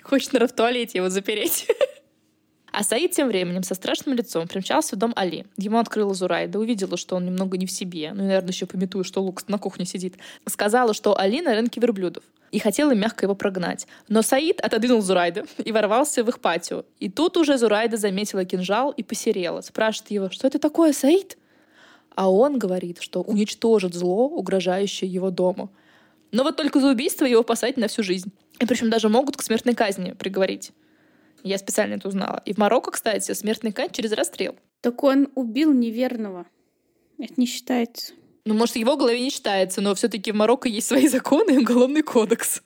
Хочет, 0.00 0.32
наверное, 0.32 0.52
в 0.52 0.56
туалете 0.56 0.98
его 0.98 1.08
запереть. 1.08 1.66
А 2.76 2.82
Саид 2.82 3.12
тем 3.12 3.28
временем 3.28 3.62
со 3.62 3.74
страшным 3.74 4.14
лицом 4.14 4.46
примчался 4.46 4.96
в 4.96 4.98
дом 4.98 5.14
Али. 5.16 5.46
Ему 5.56 5.78
открыла 5.78 6.12
Зурайда, 6.12 6.58
увидела, 6.58 6.98
что 6.98 7.16
он 7.16 7.24
немного 7.24 7.56
не 7.56 7.64
в 7.64 7.70
себе, 7.70 8.12
ну 8.12 8.24
и, 8.24 8.26
наверное, 8.26 8.50
еще 8.50 8.66
пометую, 8.66 9.02
что 9.02 9.22
Лукас 9.22 9.48
на 9.48 9.56
кухне 9.56 9.86
сидит. 9.86 10.16
Сказала, 10.44 10.92
что 10.92 11.18
Али 11.18 11.40
на 11.40 11.54
рынке 11.54 11.80
верблюдов 11.80 12.22
и 12.50 12.58
хотела 12.58 12.94
мягко 12.94 13.24
его 13.24 13.34
прогнать. 13.34 13.86
Но 14.08 14.20
Саид 14.20 14.60
отодвинул 14.60 15.00
Зурайда 15.00 15.46
и 15.56 15.72
ворвался 15.72 16.22
в 16.22 16.28
их 16.28 16.38
патио. 16.40 16.84
И 17.00 17.08
тут 17.08 17.38
уже 17.38 17.56
Зурайда 17.56 17.96
заметила 17.96 18.44
кинжал 18.44 18.90
и 18.90 19.02
посерела. 19.02 19.62
Спрашивает 19.62 20.10
его, 20.10 20.28
что 20.28 20.46
это 20.46 20.58
такое, 20.58 20.92
Саид? 20.92 21.38
А 22.14 22.30
он 22.30 22.58
говорит, 22.58 22.98
что 23.00 23.22
уничтожит 23.22 23.94
зло, 23.94 24.28
угрожающее 24.28 25.10
его 25.10 25.30
дому. 25.30 25.70
Но 26.30 26.42
вот 26.42 26.58
только 26.58 26.78
за 26.80 26.90
убийство 26.90 27.24
его 27.24 27.42
посадят 27.42 27.78
на 27.78 27.88
всю 27.88 28.02
жизнь. 28.02 28.30
И 28.60 28.66
причем 28.66 28.90
даже 28.90 29.08
могут 29.08 29.38
к 29.38 29.42
смертной 29.42 29.74
казни 29.74 30.12
приговорить. 30.12 30.72
Я 31.42 31.58
специально 31.58 31.94
это 31.94 32.08
узнала. 32.08 32.42
И 32.44 32.52
в 32.52 32.58
Марокко, 32.58 32.90
кстати, 32.90 33.32
смертный 33.32 33.72
казнь 33.72 33.92
через 33.92 34.12
расстрел. 34.12 34.56
Так 34.80 35.02
он 35.02 35.28
убил 35.34 35.72
неверного. 35.72 36.46
Это 37.18 37.34
не 37.36 37.46
считается. 37.46 38.14
Ну, 38.44 38.54
может, 38.54 38.74
в 38.74 38.78
его 38.78 38.96
голове 38.96 39.20
не 39.20 39.30
считается, 39.30 39.80
но 39.80 39.94
все-таки 39.94 40.32
в 40.32 40.34
Марокко 40.34 40.68
есть 40.68 40.86
свои 40.86 41.08
законы 41.08 41.52
и 41.52 41.58
уголовный 41.58 42.02
кодекс. 42.02 42.62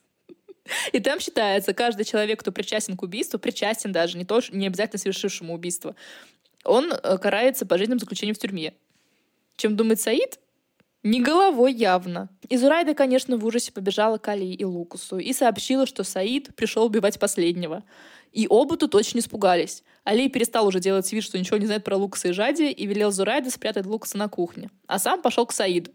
И 0.93 1.01
там 1.01 1.21
считается, 1.21 1.73
каждый 1.73 2.05
человек, 2.05 2.41
кто 2.41 2.53
причастен 2.53 2.97
к 2.97 3.03
убийству, 3.03 3.39
причастен 3.39 3.93
даже, 3.93 4.17
не, 4.19 4.25
то, 4.25 4.41
не 4.53 4.67
обязательно 4.67 4.99
совершившему 4.99 5.55
убийство, 5.55 5.97
он 6.65 6.93
э, 6.93 7.19
карается 7.19 7.67
пожизненным 7.67 7.99
заключением 7.99 8.35
в 8.35 8.39
тюрьме. 8.39 8.75
Чем 9.57 9.77
думает 9.77 10.01
Саид? 10.01 10.39
Не 11.03 11.23
головой 11.23 11.73
явно. 11.73 12.29
Изурайда, 12.51 12.95
конечно, 12.95 13.39
в 13.39 13.45
ужасе 13.45 13.73
побежала 13.73 14.19
к 14.19 14.29
Али 14.29 14.53
и 14.53 14.65
Лукусу 14.65 15.19
и 15.19 15.33
сообщила, 15.33 15.87
что 15.87 16.05
Саид 16.05 16.55
пришел 16.55 16.85
убивать 16.85 17.19
последнего. 17.19 17.83
И 18.33 18.47
оба 18.49 18.77
тут 18.77 18.95
очень 18.95 19.19
испугались. 19.19 19.83
Али 20.05 20.29
перестал 20.29 20.67
уже 20.67 20.81
делать 20.81 21.11
вид, 21.13 21.25
что 21.25 21.39
ничего 21.39 21.57
не 21.57 21.67
знает 21.67 21.85
про 21.85 21.97
Лукаса 21.97 22.29
и 22.29 22.33
Жади, 22.33 22.71
и 22.71 22.87
велел 22.87 23.11
Зурайде 23.11 23.51
спрятать 23.51 23.87
Лукаса 23.87 24.17
на 24.19 24.29
кухне. 24.29 24.71
А 24.87 24.99
сам 24.99 25.21
пошел 25.21 25.47
к 25.47 25.53
Саиду. 25.53 25.91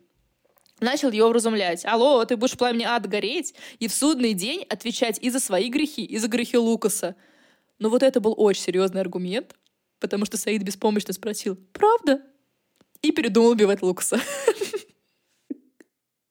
Начал 0.82 1.12
его 1.12 1.30
вразумлять. 1.30 1.86
«Алло, 1.86 2.24
ты 2.26 2.36
будешь 2.36 2.58
пламени 2.58 2.84
ад 2.84 3.08
гореть 3.08 3.56
и 3.80 3.88
в 3.88 3.94
судный 3.94 4.34
день 4.34 4.66
отвечать 4.70 5.18
и 5.22 5.30
за 5.30 5.40
свои 5.40 5.70
грехи, 5.70 6.04
и 6.04 6.18
за 6.18 6.28
грехи 6.28 6.58
Лукаса». 6.58 7.16
Но 7.80 7.90
вот 7.90 8.04
это 8.04 8.20
был 8.20 8.34
очень 8.38 8.64
серьезный 8.64 9.02
аргумент, 9.02 9.56
потому 10.00 10.26
что 10.26 10.38
Саид 10.38 10.64
беспомощно 10.64 11.14
спросил 11.14 11.58
«Правда?» 11.72 12.22
и 13.02 13.12
передумал 13.12 13.52
убивать 13.52 13.82
Лукаса. 13.82 14.20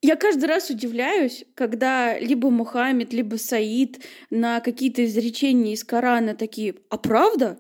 Я 0.07 0.17
каждый 0.17 0.45
раз 0.45 0.69
удивляюсь, 0.69 1.47
когда 1.55 2.19
либо 2.19 2.51
Мухаммед, 2.51 3.15
либо 3.15 3.37
Саид 3.37 4.05
на 4.29 4.61
какие-то 4.61 5.03
изречения 5.07 5.73
из 5.73 5.83
Корана 5.83 6.35
такие 6.35 6.75
«А 6.91 6.99
правда? 6.99 7.59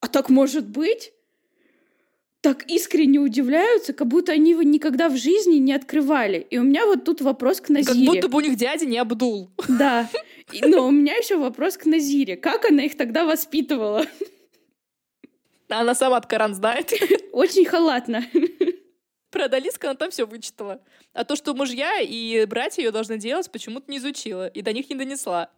А 0.00 0.08
так 0.08 0.28
может 0.28 0.68
быть?» 0.68 1.12
так 2.42 2.64
искренне 2.70 3.18
удивляются, 3.18 3.94
как 3.94 4.08
будто 4.08 4.32
они 4.32 4.50
его 4.50 4.62
никогда 4.62 5.08
в 5.08 5.16
жизни 5.16 5.54
не 5.54 5.72
открывали. 5.72 6.46
И 6.50 6.58
у 6.58 6.62
меня 6.64 6.84
вот 6.84 7.04
тут 7.04 7.22
вопрос 7.22 7.62
к 7.62 7.70
Назире. 7.70 8.04
Как 8.04 8.14
будто 8.14 8.28
бы 8.28 8.36
у 8.36 8.40
них 8.42 8.56
дядя 8.56 8.84
не 8.84 8.98
Абдул. 8.98 9.50
Да. 9.66 10.10
Но 10.62 10.86
у 10.86 10.90
меня 10.90 11.16
еще 11.16 11.38
вопрос 11.38 11.78
к 11.78 11.86
Назире. 11.86 12.36
Как 12.36 12.66
она 12.66 12.82
их 12.82 12.98
тогда 12.98 13.24
воспитывала? 13.24 14.04
Она 15.70 15.94
сама 15.94 16.20
Коран 16.20 16.54
знает. 16.54 16.92
Очень 17.32 17.64
халатно. 17.64 18.22
Про 19.44 19.58
Адалиску 19.58 19.86
она 19.86 19.94
там 19.94 20.10
все 20.10 20.24
вычитала. 20.24 20.80
А 21.12 21.22
то, 21.24 21.36
что 21.36 21.52
мужья 21.52 22.00
и 22.00 22.46
братья 22.46 22.82
ее 22.82 22.90
должны 22.90 23.18
делать, 23.18 23.50
почему-то 23.52 23.90
не 23.90 23.98
изучила 23.98 24.48
и 24.48 24.62
до 24.62 24.72
них 24.72 24.88
не 24.88 24.96
донесла. 24.96 25.50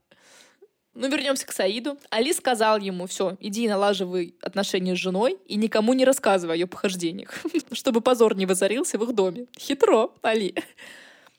Ну, 0.95 1.09
вернемся 1.09 1.47
к 1.47 1.53
Саиду. 1.53 1.97
Али 2.11 2.33
сказал 2.33 2.79
ему, 2.79 3.07
все, 3.07 3.37
иди 3.39 3.69
налаживай 3.69 4.35
отношения 4.43 4.97
с 4.97 4.99
женой 4.99 5.39
и 5.47 5.55
никому 5.55 5.93
не 5.93 6.05
рассказывай 6.05 6.55
о 6.55 6.57
ее 6.57 6.67
похождениях, 6.67 7.33
чтобы 7.71 8.01
позор 8.01 8.35
не 8.37 8.45
возорился 8.45 8.99
в 8.99 9.05
их 9.05 9.15
доме. 9.15 9.47
Хитро, 9.57 10.11
Али. 10.21 10.57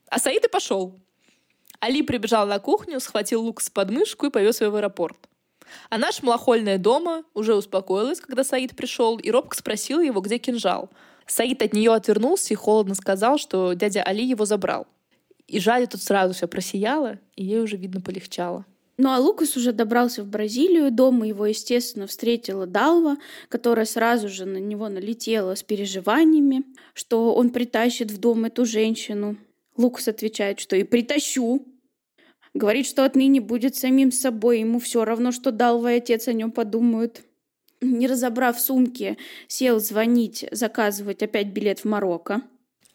А 0.10 0.18
Саид 0.18 0.46
и 0.46 0.48
пошел. 0.48 0.98
Али 1.82 2.02
прибежал 2.02 2.48
на 2.48 2.60
кухню, 2.60 3.02
схватил 3.02 3.42
лук 3.42 3.60
с 3.60 3.70
подмышку 3.70 4.28
и 4.28 4.30
повез 4.30 4.62
его 4.62 4.72
в 4.72 4.76
аэропорт. 4.78 5.18
А 5.90 5.98
наша 5.98 6.26
малохольная 6.26 6.78
дома 6.78 7.26
уже 7.34 7.56
успокоилась, 7.56 8.22
когда 8.22 8.46
Саид 8.46 8.74
пришел, 8.78 9.18
и 9.18 9.30
робко 9.32 9.58
спросил 9.58 10.00
его, 10.00 10.22
где 10.22 10.38
кинжал— 10.38 10.90
Саид 11.28 11.62
от 11.62 11.74
нее 11.74 11.94
отвернулся 11.94 12.54
и 12.54 12.58
холодно 12.58 12.96
сказал, 12.96 13.38
что 13.38 13.74
дядя 13.74 14.04
Али 14.04 14.26
его 14.26 14.46
забрал. 14.46 14.88
И 15.48 15.60
Жаде 15.60 15.88
тут 15.88 16.02
сразу 16.02 16.34
все 16.34 16.48
просияло, 16.48 17.20
и 17.36 17.46
ей 17.46 17.62
уже, 17.62 17.78
видно, 17.78 18.02
полегчало. 18.02 18.66
Ну 18.98 19.10
а 19.10 19.20
Лукас 19.20 19.56
уже 19.56 19.74
добрался 19.74 20.24
в 20.24 20.28
Бразилию. 20.28 20.92
Дома 20.92 21.28
его, 21.28 21.46
естественно, 21.46 22.08
встретила 22.08 22.66
Далва, 22.66 23.18
которая 23.48 23.86
сразу 23.86 24.28
же 24.28 24.46
на 24.46 24.58
него 24.58 24.90
налетела 24.90 25.54
с 25.54 25.62
переживаниями, 25.62 26.64
что 26.94 27.36
он 27.36 27.52
притащит 27.52 28.10
в 28.10 28.18
дом 28.20 28.46
эту 28.46 28.66
женщину. 28.66 29.38
Лукас 29.78 30.08
отвечает, 30.08 30.60
что 30.60 30.76
и 30.76 30.84
притащу. 30.84 31.64
Говорит, 32.56 32.88
что 32.88 33.06
отныне 33.06 33.40
будет 33.40 33.76
самим 33.76 34.12
собой, 34.12 34.62
ему 34.62 34.80
все 34.80 35.06
равно, 35.06 35.32
что 35.32 35.52
Далва 35.52 35.94
и 35.94 35.98
отец 35.98 36.28
о 36.28 36.34
нем 36.34 36.52
подумают 36.52 37.22
не 37.82 38.08
разобрав 38.08 38.60
сумки, 38.60 39.18
сел 39.48 39.80
звонить, 39.80 40.46
заказывать 40.52 41.24
опять 41.24 41.48
билет 41.48 41.80
в 41.80 41.86
Марокко. 41.86 42.42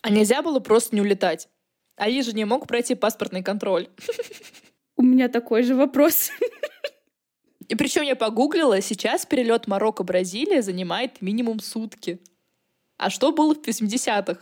А 0.02 0.10
нельзя 0.10 0.42
было 0.42 0.60
просто 0.60 0.94
не 0.94 1.00
улетать? 1.00 1.48
Али 1.96 2.22
же 2.22 2.32
не 2.32 2.44
мог 2.44 2.66
пройти 2.66 2.94
паспортный 2.94 3.42
контроль. 3.42 3.88
У 4.96 5.02
меня 5.02 5.28
такой 5.28 5.62
же 5.62 5.74
вопрос. 5.74 6.30
И 7.68 7.74
причем 7.74 8.02
я 8.02 8.16
погуглила, 8.16 8.80
сейчас 8.80 9.24
перелет 9.24 9.66
Марокко-Бразилия 9.66 10.62
занимает 10.62 11.22
минимум 11.22 11.60
сутки. 11.60 12.20
А 12.98 13.08
что 13.08 13.32
было 13.32 13.54
в 13.54 13.66
80-х? 13.66 14.40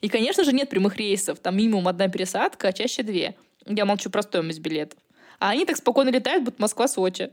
И, 0.00 0.08
конечно 0.08 0.44
же, 0.44 0.52
нет 0.52 0.68
прямых 0.68 0.96
рейсов. 0.96 1.38
Там 1.38 1.56
минимум 1.56 1.88
одна 1.88 2.08
пересадка, 2.08 2.68
а 2.68 2.72
чаще 2.72 3.02
две. 3.02 3.36
Я 3.66 3.84
молчу 3.84 4.10
про 4.10 4.22
стоимость 4.22 4.60
билетов. 4.60 4.98
А 5.38 5.50
они 5.50 5.64
так 5.64 5.76
спокойно 5.76 6.10
летают, 6.10 6.44
будто 6.44 6.60
Москва-Сочи 6.60 7.30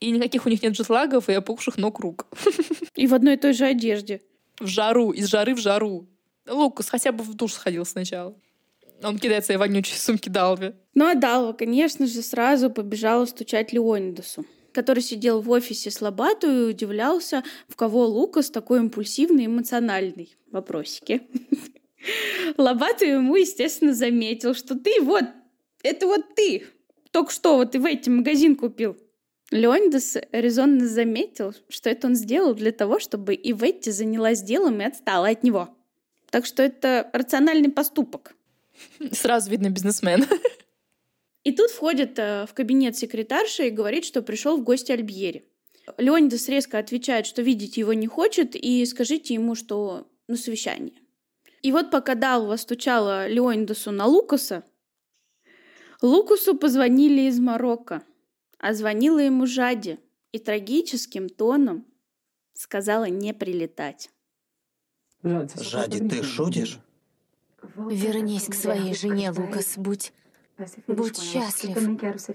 и 0.00 0.10
никаких 0.10 0.46
у 0.46 0.48
них 0.48 0.62
нет 0.62 0.74
джетлагов 0.74 1.28
и 1.28 1.32
опухших 1.32 1.78
ног 1.78 2.00
рук. 2.00 2.26
И 2.94 3.06
в 3.06 3.14
одной 3.14 3.34
и 3.34 3.36
той 3.36 3.52
же 3.52 3.64
одежде. 3.64 4.20
В 4.58 4.66
жару, 4.66 5.10
из 5.10 5.26
жары 5.28 5.54
в 5.54 5.58
жару. 5.58 6.06
Лукас 6.48 6.88
хотя 6.88 7.12
бы 7.12 7.24
в 7.24 7.34
душ 7.34 7.54
сходил 7.54 7.84
сначала. 7.84 8.34
Он 9.02 9.18
кидает 9.18 9.44
свои 9.44 9.56
вонючие 9.58 9.98
сумки 9.98 10.28
Далви. 10.28 10.74
Ну 10.94 11.06
а 11.06 11.14
Далва, 11.14 11.52
конечно 11.52 12.06
же, 12.06 12.22
сразу 12.22 12.70
побежала 12.70 13.26
стучать 13.26 13.72
Леонидасу 13.72 14.44
который 14.76 15.02
сидел 15.02 15.40
в 15.40 15.48
офисе 15.48 15.90
с 15.90 16.02
Лобату 16.02 16.50
и 16.50 16.70
удивлялся, 16.70 17.42
в 17.66 17.76
кого 17.76 18.04
Лукас 18.04 18.50
такой 18.50 18.80
импульсивный 18.80 19.44
и 19.44 19.46
эмоциональный. 19.46 20.36
Вопросики. 20.52 21.22
Лобатый 22.58 23.08
ему, 23.08 23.36
естественно, 23.36 23.94
заметил, 23.94 24.54
что 24.54 24.78
ты 24.78 25.00
вот, 25.00 25.24
это 25.82 26.06
вот 26.06 26.34
ты, 26.34 26.66
только 27.10 27.32
что 27.32 27.56
вот 27.56 27.74
и 27.74 27.78
в 27.78 27.86
эти 27.86 28.10
магазин 28.10 28.54
купил. 28.54 28.98
Леонидас 29.50 30.16
резонно 30.32 30.86
заметил, 30.88 31.54
что 31.68 31.88
это 31.88 32.08
он 32.08 32.16
сделал 32.16 32.54
для 32.54 32.72
того, 32.72 32.98
чтобы 32.98 33.34
и 33.34 33.52
Ветти 33.52 33.90
занялась 33.90 34.42
делом 34.42 34.80
и 34.80 34.84
отстала 34.84 35.28
от 35.28 35.44
него. 35.44 35.68
Так 36.30 36.46
что 36.46 36.62
это 36.62 37.08
рациональный 37.12 37.70
поступок. 37.70 38.34
Сразу 39.12 39.50
видно 39.50 39.70
бизнесмен. 39.70 40.26
И 41.44 41.52
тут 41.52 41.70
входит 41.70 42.18
э, 42.18 42.44
в 42.46 42.54
кабинет 42.54 42.96
секретарша 42.96 43.64
и 43.64 43.70
говорит, 43.70 44.04
что 44.04 44.20
пришел 44.20 44.56
в 44.56 44.64
гости 44.64 44.90
Альбьери. 44.90 45.44
Леонидас 45.96 46.48
резко 46.48 46.78
отвечает, 46.78 47.24
что 47.24 47.40
видеть 47.40 47.76
его 47.76 47.92
не 47.92 48.08
хочет, 48.08 48.56
и 48.56 48.84
скажите 48.84 49.34
ему, 49.34 49.54
что 49.54 50.08
на 50.26 50.36
совещании. 50.36 51.00
И 51.62 51.70
вот 51.70 51.92
пока 51.92 52.16
Далва 52.16 52.56
стучала 52.56 53.28
Леонидасу 53.28 53.92
на 53.92 54.06
Лукаса, 54.06 54.64
Лукасу 56.02 56.56
позвонили 56.56 57.22
из 57.22 57.38
Марокко, 57.38 58.02
а 58.58 58.74
звонила 58.74 59.18
ему 59.18 59.46
Жади 59.46 59.98
и 60.32 60.38
трагическим 60.38 61.28
тоном 61.28 61.86
сказала 62.54 63.04
не 63.04 63.32
прилетать. 63.34 64.10
Жади, 65.22 66.08
ты 66.08 66.22
шутишь? 66.22 66.80
Вернись 67.76 68.46
к 68.46 68.54
своей 68.54 68.94
жене, 68.94 69.30
Лукас, 69.30 69.76
будь 69.76 70.12
Будь 70.86 71.20
счастлив, 71.20 71.76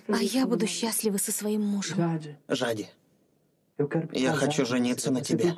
а 0.07 0.21
я 0.21 0.45
буду 0.45 0.67
счастлива 0.67 1.17
со 1.17 1.31
своим 1.31 1.61
мужем. 1.61 2.21
Жади, 2.47 2.87
я 4.11 4.33
хочу 4.33 4.65
жениться 4.65 5.11
на 5.11 5.21
тебе. 5.21 5.55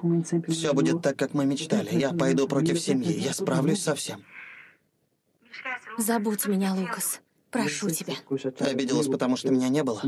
Все 0.48 0.74
будет 0.74 1.02
так, 1.02 1.18
как 1.18 1.34
мы 1.34 1.46
мечтали. 1.46 1.94
Я 1.94 2.14
пойду 2.14 2.48
против 2.48 2.80
семьи. 2.80 3.20
Я 3.20 3.34
справлюсь 3.34 3.84
со 3.84 3.96
всем. 3.96 4.24
Забудь 5.98 6.48
меня, 6.48 6.74
Лукас. 6.74 7.20
Прошу 7.54 7.90
тебя. 7.92 8.16
Ты 8.58 8.66
обиделась, 8.66 9.08
потому 9.08 9.38
что 9.38 9.52
меня 9.52 9.70
не 9.70 9.84
было? 9.84 10.02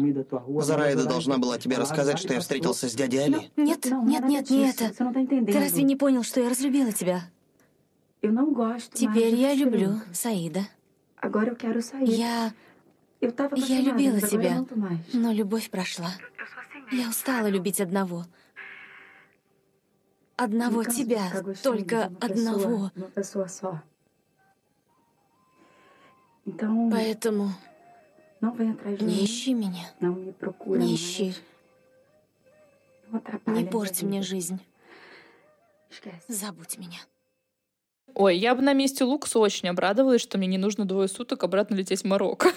Зараида 0.62 1.06
должна 1.06 1.38
была 1.38 1.60
тебе 1.60 1.78
рассказать, 1.78 2.18
что 2.18 2.34
я 2.34 2.40
встретился 2.40 2.90
с 2.90 2.94
дядей 2.94 3.20
Али. 3.20 3.52
Нет, 3.56 3.86
нет, 3.86 4.26
нет, 4.26 4.50
не 4.50 4.70
это. 4.70 4.92
Ты 4.92 5.60
разве 5.60 5.84
не 5.84 5.96
понял, 5.96 6.24
что 6.24 6.42
я 6.42 6.50
разлюбила 6.50 6.92
тебя? 6.92 7.30
Теперь 8.22 9.36
я 9.36 9.54
люблю 9.54 10.02
Саида. 10.12 10.62
Я... 12.02 12.54
Я 13.22 13.82
любила 13.82 14.22
тебя, 14.22 14.66
но 15.14 15.32
любовь 15.32 15.70
прошла. 15.70 16.12
Я 16.92 17.10
устала 17.10 17.48
любить 17.48 17.80
одного. 17.80 18.26
Одного 20.36 20.84
тебя, 20.84 21.32
только 21.64 22.12
одного. 22.20 22.92
Поэтому 26.46 27.50
не 28.42 29.26
ищи 29.26 29.54
меня. 29.54 29.92
Не 30.00 30.96
ищи. 30.96 31.34
Не 33.46 33.66
порть 33.66 34.04
мне 34.04 34.22
жизнь. 34.22 34.60
Забудь 36.28 36.78
меня. 36.78 37.00
Ой, 38.14 38.38
я 38.38 38.56
бы 38.56 38.62
на 38.62 38.74
месте 38.74 39.04
Лукса 39.04 39.40
очень 39.40 39.68
обрадовалась, 39.70 40.22
что 40.22 40.38
мне 40.38 40.48
не 40.48 40.58
нужно 40.58 40.86
двое 40.86 41.08
суток 41.08 41.44
обратно 41.44 41.76
лететь 41.76 42.02
в 42.02 42.06
Марокко. 42.06 42.52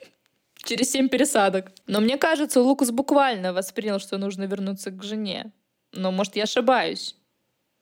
Через 0.56 0.90
семь 0.90 1.08
пересадок. 1.08 1.70
Но 1.86 2.00
мне 2.00 2.16
кажется, 2.16 2.60
Лукас 2.60 2.90
буквально 2.90 3.52
воспринял, 3.52 4.00
что 4.00 4.18
нужно 4.18 4.44
вернуться 4.44 4.90
к 4.90 5.02
жене. 5.02 5.52
Но, 5.92 6.10
может, 6.10 6.34
я 6.36 6.44
ошибаюсь. 6.44 7.14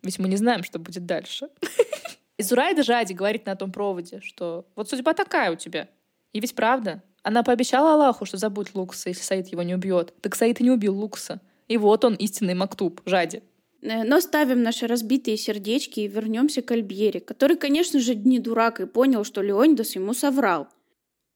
Ведь 0.03 0.19
мы 0.19 0.29
не 0.29 0.37
знаем, 0.37 0.65
что 0.65 0.79
будет 0.79 1.07
дальше. 1.07 1.49
И 2.39 2.43
Зурайда 2.43 2.83
Жади 2.83 3.13
говорит 3.13 3.47
на 3.47 3.57
том 3.57 3.71
проводе, 3.71 4.21
что 4.23 4.67
вот 4.75 4.89
судьба 4.89 5.15
такая 5.15 5.53
у 5.53 5.57
тебя. 5.57 5.89
И 6.33 6.41
ведь 6.41 6.55
правда. 6.55 7.03
Она 7.23 7.43
пообещала 7.43 7.95
Аллаху, 7.95 8.27
что 8.27 8.37
забудь 8.37 8.75
Лукса, 8.75 9.09
если 9.09 9.23
Саид 9.23 9.49
его 9.49 9.63
не 9.63 9.75
убьет. 9.75 10.13
Так 10.21 10.35
Саид 10.35 10.61
и 10.61 10.65
не 10.65 10.71
убил 10.71 10.95
Лукса. 10.95 11.41
И 11.69 11.79
вот 11.79 12.05
он, 12.05 12.15
истинный 12.15 12.55
Мактуб, 12.55 13.01
Жади. 13.07 13.43
Э, 13.81 14.05
но 14.05 14.21
ставим 14.21 14.63
наши 14.63 14.87
разбитые 14.87 15.37
сердечки 15.37 16.01
и 16.01 16.09
вернемся 16.09 16.61
к 16.61 16.71
Альбьере, 16.71 17.21
который, 17.21 17.57
конечно 17.57 18.01
же, 18.01 18.15
не 18.15 18.41
дурак 18.41 18.81
и 18.81 18.87
понял, 18.87 19.25
что 19.25 19.41
Леонидас 19.43 19.95
ему 19.95 20.13
соврал. 20.13 20.69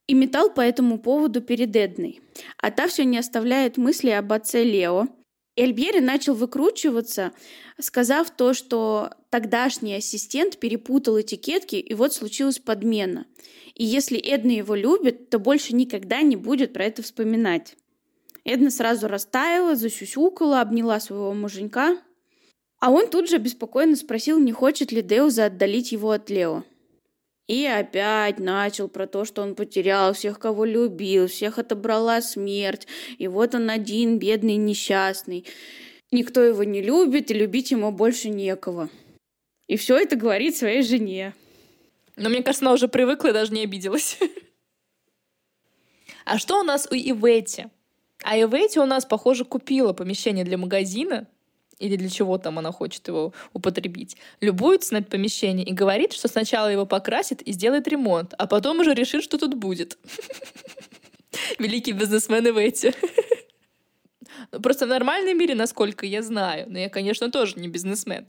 И 0.06 0.14
метал 0.14 0.50
по 0.50 0.60
этому 0.60 0.98
поводу 0.98 1.40
перед 1.40 1.76
Эдной. 1.76 2.20
А 2.58 2.70
та 2.70 2.86
все 2.88 3.04
не 3.04 3.18
оставляет 3.18 3.76
мысли 3.76 4.10
об 4.10 4.32
отце 4.32 4.64
Лео. 4.64 5.06
И 5.58 5.60
Альбьери 5.60 5.98
начал 5.98 6.34
выкручиваться, 6.34 7.32
сказав 7.80 8.30
то, 8.30 8.54
что 8.54 9.10
тогдашний 9.28 9.96
ассистент 9.96 10.56
перепутал 10.58 11.20
этикетки, 11.20 11.74
и 11.74 11.94
вот 11.94 12.14
случилась 12.14 12.60
подмена. 12.60 13.26
И 13.74 13.84
если 13.84 14.20
Эдна 14.20 14.52
его 14.52 14.76
любит, 14.76 15.30
то 15.30 15.40
больше 15.40 15.74
никогда 15.74 16.22
не 16.22 16.36
будет 16.36 16.72
про 16.72 16.84
это 16.84 17.02
вспоминать. 17.02 17.76
Эдна 18.44 18.70
сразу 18.70 19.08
растаяла, 19.08 19.74
засюсюкала, 19.74 20.60
обняла 20.60 21.00
своего 21.00 21.34
муженька, 21.34 21.98
а 22.78 22.92
он 22.92 23.08
тут 23.08 23.28
же 23.28 23.38
беспокойно 23.38 23.96
спросил, 23.96 24.38
не 24.38 24.52
хочет 24.52 24.92
ли 24.92 25.02
Деуза 25.02 25.46
отдалить 25.46 25.90
его 25.90 26.12
от 26.12 26.30
Лео. 26.30 26.62
И 27.48 27.64
опять 27.64 28.38
начал 28.38 28.88
про 28.88 29.06
то, 29.06 29.24
что 29.24 29.40
он 29.40 29.54
потерял 29.54 30.12
всех, 30.12 30.38
кого 30.38 30.66
любил, 30.66 31.28
всех 31.28 31.58
отобрала 31.58 32.20
смерть, 32.20 32.86
и 33.16 33.26
вот 33.26 33.54
он 33.54 33.70
один, 33.70 34.18
бедный, 34.18 34.56
несчастный. 34.56 35.46
Никто 36.10 36.42
его 36.42 36.62
не 36.62 36.82
любит, 36.82 37.30
и 37.30 37.34
любить 37.34 37.70
ему 37.70 37.90
больше 37.90 38.28
некого. 38.28 38.90
И 39.66 39.78
все 39.78 39.96
это 39.96 40.14
говорит 40.14 40.56
своей 40.56 40.82
жене. 40.82 41.34
Но 42.16 42.28
мне 42.28 42.42
кажется, 42.42 42.66
она 42.66 42.74
уже 42.74 42.86
привыкла 42.86 43.28
и 43.28 43.32
даже 43.32 43.52
не 43.52 43.64
обиделась. 43.64 44.18
А 46.26 46.38
что 46.38 46.60
у 46.60 46.62
нас 46.62 46.86
у 46.90 46.94
Ивети? 46.94 47.68
А 48.22 48.38
Ивети 48.38 48.78
у 48.78 48.84
нас, 48.84 49.06
похоже, 49.06 49.46
купила 49.46 49.94
помещение 49.94 50.44
для 50.44 50.58
магазина, 50.58 51.26
или 51.78 51.96
для 51.96 52.08
чего 52.08 52.38
там 52.38 52.58
она 52.58 52.72
хочет 52.72 53.06
его 53.08 53.32
употребить, 53.52 54.16
любуется 54.40 54.94
на 54.94 54.98
это 54.98 55.10
помещение 55.10 55.66
и 55.66 55.72
говорит, 55.72 56.12
что 56.12 56.28
сначала 56.28 56.68
его 56.68 56.86
покрасит 56.86 57.42
и 57.42 57.52
сделает 57.52 57.88
ремонт, 57.88 58.34
а 58.38 58.46
потом 58.46 58.80
уже 58.80 58.94
решит, 58.94 59.22
что 59.22 59.38
тут 59.38 59.54
будет. 59.54 59.98
Великий 61.58 61.92
бизнесмен 61.92 62.46
и 62.46 62.50
Ветти. 62.50 62.92
Просто 64.62 64.86
в 64.86 64.88
нормальном 64.88 65.36
мире, 65.36 65.54
насколько 65.54 66.06
я 66.06 66.22
знаю, 66.22 66.66
но 66.68 66.78
я, 66.78 66.88
конечно, 66.88 67.30
тоже 67.30 67.54
не 67.56 67.68
бизнесмен. 67.68 68.26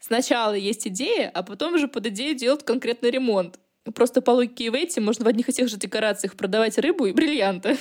Сначала 0.00 0.54
есть 0.54 0.86
идея, 0.86 1.30
а 1.34 1.42
потом 1.42 1.74
уже 1.74 1.88
под 1.88 2.06
идею 2.06 2.34
делают 2.34 2.62
конкретный 2.62 3.10
ремонт. 3.10 3.58
Просто 3.94 4.20
по 4.20 4.30
логике 4.30 4.70
Ветти 4.70 5.00
можно 5.00 5.24
в 5.24 5.28
одних 5.28 5.48
и 5.48 5.52
тех 5.52 5.68
же 5.68 5.76
декорациях 5.76 6.36
продавать 6.36 6.78
рыбу 6.78 7.06
и 7.06 7.12
бриллианты. 7.12 7.76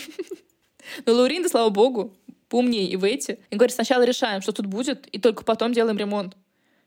Но 1.06 1.14
Лауринда, 1.14 1.50
слава 1.50 1.70
богу, 1.70 2.14
поумнее 2.50 2.94
Ивети, 2.94 3.40
и 3.50 3.56
говорит, 3.56 3.76
сначала 3.76 4.04
решаем, 4.04 4.42
что 4.42 4.52
тут 4.52 4.66
будет, 4.66 5.08
и 5.08 5.20
только 5.20 5.44
потом 5.44 5.74
делаем 5.74 5.98
ремонт. 5.98 6.36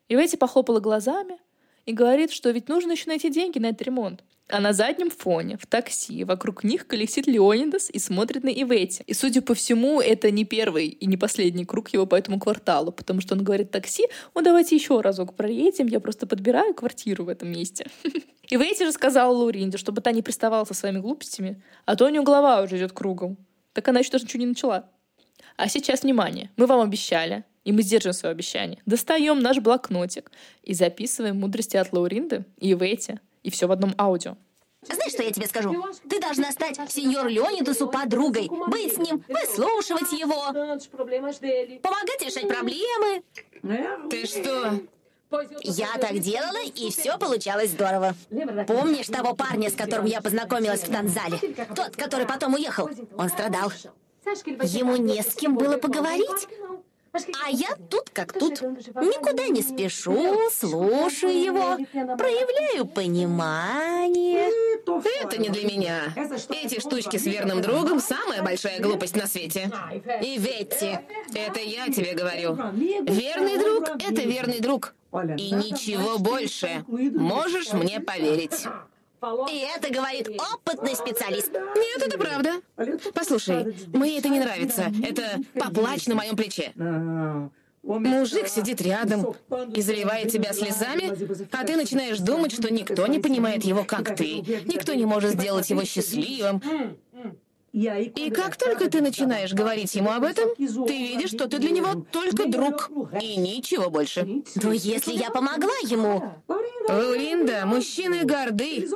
Ивети 0.08 0.36
похлопала 0.36 0.80
глазами 0.80 1.38
и 1.86 1.92
говорит, 1.92 2.32
что 2.32 2.50
ведь 2.50 2.68
нужно 2.68 2.92
еще 2.92 3.08
найти 3.08 3.30
деньги 3.30 3.58
на 3.58 3.66
этот 3.66 3.82
ремонт. 3.82 4.24
А 4.48 4.60
на 4.60 4.72
заднем 4.72 5.10
фоне, 5.10 5.56
в 5.56 5.66
такси, 5.66 6.24
вокруг 6.24 6.64
них 6.64 6.86
колесит 6.86 7.28
Леонидас 7.28 7.88
и 7.88 7.98
смотрит 8.00 8.42
на 8.42 8.48
Ивети. 8.48 9.04
И, 9.06 9.14
судя 9.14 9.42
по 9.42 9.54
всему, 9.54 10.00
это 10.00 10.30
не 10.32 10.44
первый 10.44 10.88
и 10.88 11.06
не 11.06 11.16
последний 11.16 11.64
круг 11.64 11.90
его 11.90 12.04
по 12.04 12.16
этому 12.16 12.40
кварталу, 12.40 12.90
потому 12.90 13.20
что 13.20 13.34
он 13.34 13.44
говорит 13.44 13.70
такси, 13.70 14.06
ну 14.34 14.42
давайте 14.42 14.74
еще 14.74 15.00
разок 15.00 15.34
проедем, 15.36 15.86
я 15.86 16.00
просто 16.00 16.26
подбираю 16.26 16.74
квартиру 16.74 17.24
в 17.24 17.28
этом 17.28 17.50
месте. 17.50 17.86
Ивети 18.50 18.84
же 18.84 18.92
сказала 18.92 19.32
Лауринде, 19.32 19.78
чтобы 19.78 20.00
та 20.00 20.10
не 20.10 20.22
приставала 20.22 20.64
со 20.64 20.74
своими 20.74 20.98
глупостями, 20.98 21.62
а 21.84 21.94
то 21.94 22.06
у 22.06 22.08
нее 22.08 22.22
голова 22.22 22.62
уже 22.62 22.76
идет 22.76 22.92
кругом. 22.92 23.36
Так 23.72 23.86
она 23.86 24.00
еще 24.00 24.10
даже 24.10 24.24
ничего 24.24 24.40
не 24.40 24.46
начала. 24.46 24.90
А 25.56 25.68
сейчас 25.68 26.02
внимание, 26.02 26.50
мы 26.56 26.66
вам 26.66 26.80
обещали, 26.80 27.44
и 27.64 27.72
мы 27.72 27.82
сдерживаем 27.82 28.14
свое 28.14 28.32
обещание. 28.32 28.80
Достаем 28.86 29.40
наш 29.40 29.58
блокнотик 29.58 30.30
и 30.62 30.74
записываем 30.74 31.40
мудрости 31.40 31.76
от 31.76 31.92
Лауринды 31.92 32.44
и 32.58 32.74
Вети, 32.74 33.20
и 33.42 33.50
все 33.50 33.66
в 33.66 33.72
одном 33.72 33.94
аудио. 33.98 34.36
Знаешь, 34.82 35.12
что 35.12 35.22
я 35.22 35.30
тебе 35.30 35.46
скажу? 35.46 35.84
Ты 36.08 36.20
должна 36.20 36.50
стать 36.52 36.78
сеньор 36.90 37.26
Леонидусу 37.26 37.88
подругой, 37.88 38.48
быть 38.68 38.94
с 38.94 38.98
ним, 38.98 39.22
выслушивать 39.28 40.10
его, 40.12 40.52
помогать 41.80 42.24
решать 42.24 42.48
проблемы. 42.48 43.22
Ты 44.08 44.26
что? 44.26 44.80
Я 45.62 45.96
так 45.98 46.18
делала, 46.18 46.60
и 46.64 46.90
все 46.90 47.16
получалось 47.18 47.70
здорово. 47.70 48.14
Помнишь 48.66 49.06
того 49.06 49.34
парня, 49.34 49.70
с 49.70 49.74
которым 49.74 50.06
я 50.06 50.20
познакомилась 50.20 50.82
в 50.82 50.90
Танзале? 50.90 51.38
Тот, 51.76 51.94
который 51.94 52.26
потом 52.26 52.54
уехал. 52.54 52.90
Он 53.16 53.28
страдал. 53.28 53.70
Ему 54.24 54.96
не 54.96 55.22
с 55.22 55.34
кем 55.34 55.56
было 55.56 55.76
поговорить. 55.76 56.48
А 57.12 57.50
я 57.50 57.74
тут 57.88 58.10
как 58.10 58.32
тут. 58.32 58.60
Никуда 58.62 59.48
не 59.48 59.62
спешу, 59.62 60.48
слушаю 60.50 61.42
его, 61.42 61.76
проявляю 61.92 62.86
понимание. 62.86 64.48
Это 65.20 65.38
не 65.38 65.48
для 65.48 65.64
меня. 65.64 66.14
Эти 66.48 66.78
штучки 66.78 67.16
с 67.16 67.26
верным 67.26 67.62
другом– 67.62 68.00
самая 68.00 68.42
большая 68.42 68.80
глупость 68.80 69.16
на 69.16 69.26
свете. 69.26 69.72
И 70.22 70.38
Ветти, 70.38 70.98
это 71.34 71.58
я 71.58 71.86
тебе 71.86 72.14
говорю. 72.14 72.56
Верный 72.72 73.58
друг– 73.58 73.88
это 74.08 74.22
верный 74.22 74.60
друг. 74.60 74.94
И 75.36 75.50
ничего 75.50 76.18
больше. 76.18 76.84
Можешь 76.86 77.72
мне 77.72 77.98
поверить. 77.98 78.66
И 79.50 79.58
это 79.76 79.92
говорит 79.92 80.28
опытный 80.28 80.94
специалист. 80.94 81.52
Нет, 81.52 82.02
это 82.06 82.18
правда. 82.18 82.60
Послушай, 83.14 83.76
мне 83.92 84.18
это 84.18 84.28
не 84.28 84.40
нравится. 84.40 84.92
Это 85.02 85.40
поплачь 85.54 86.06
на 86.06 86.14
моем 86.14 86.36
плече. 86.36 86.72
Мужик 87.82 88.48
сидит 88.48 88.82
рядом 88.82 89.34
и 89.74 89.80
заливает 89.80 90.30
тебя 90.30 90.52
слезами, 90.52 91.12
а 91.50 91.64
ты 91.64 91.76
начинаешь 91.76 92.18
думать, 92.18 92.52
что 92.52 92.72
никто 92.72 93.06
не 93.06 93.18
понимает 93.18 93.64
его, 93.64 93.84
как 93.84 94.16
ты. 94.16 94.40
Никто 94.66 94.94
не 94.94 95.06
может 95.06 95.32
сделать 95.32 95.70
его 95.70 95.84
счастливым. 95.84 96.62
И 97.72 98.32
как 98.34 98.56
только 98.56 98.90
ты 98.90 99.00
начинаешь 99.00 99.52
говорить 99.52 99.94
ему 99.94 100.10
об 100.10 100.24
этом, 100.24 100.50
ты 100.56 100.98
видишь, 100.98 101.30
что 101.30 101.46
ты 101.48 101.58
для 101.58 101.70
него 101.70 102.04
только 102.10 102.48
друг 102.48 102.90
и 103.20 103.36
ничего 103.36 103.90
больше. 103.90 104.42
Но 104.56 104.72
если 104.72 105.12
я 105.12 105.30
помогла 105.30 105.74
ему... 105.84 106.34
Линда, 107.14 107.66
мужчины 107.66 108.24
горды, 108.24 108.88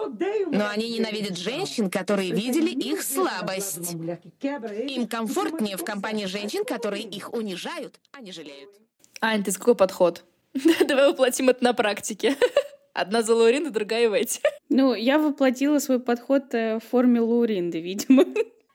но 0.51 0.69
они 0.69 0.91
ненавидят 0.91 1.39
женщин, 1.39 1.91
которые 1.91 2.33
видели 2.33 2.71
их 2.71 3.03
слабость. 3.03 3.95
Им 3.95 5.07
комфортнее 5.07 5.77
в 5.77 5.85
компании 5.85 6.27
женщин, 6.27 6.65
которые 6.65 7.05
их 7.05 7.33
унижают, 7.33 8.01
а 8.13 8.21
не 8.21 8.33
жалеют. 8.33 8.71
Ань, 9.21 9.43
ты 9.43 9.53
с 9.53 9.59
какой 9.59 9.75
подход? 9.75 10.25
Давай 10.87 11.09
воплотим 11.09 11.49
это 11.49 11.63
на 11.65 11.73
практике. 11.73 12.37
Одна 12.93 13.23
за 13.23 13.35
Лауринда, 13.35 13.71
другая 13.71 14.09
Ветти. 14.09 14.41
Ну, 14.69 14.95
я 14.95 15.19
воплотила 15.19 15.79
свой 15.81 15.99
подход 15.99 16.55
э, 16.55 16.79
в 16.79 16.89
форме 16.89 17.21
Лауринды, 17.21 17.81
видимо. 17.81 18.25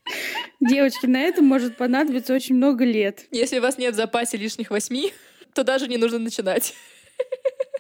Девочки, 0.60 1.06
на 1.06 1.22
это 1.22 1.42
может 1.42 1.78
понадобиться 1.78 2.34
очень 2.34 2.56
много 2.56 2.84
лет. 2.84 3.28
Если 3.32 3.60
у 3.60 3.62
вас 3.62 3.78
нет 3.78 3.94
в 3.94 3.98
запасе 3.98 4.38
лишних 4.38 4.72
восьми, 4.72 5.14
то 5.54 5.64
даже 5.64 5.88
не 5.88 5.98
нужно 5.98 6.20
начинать. 6.20 6.74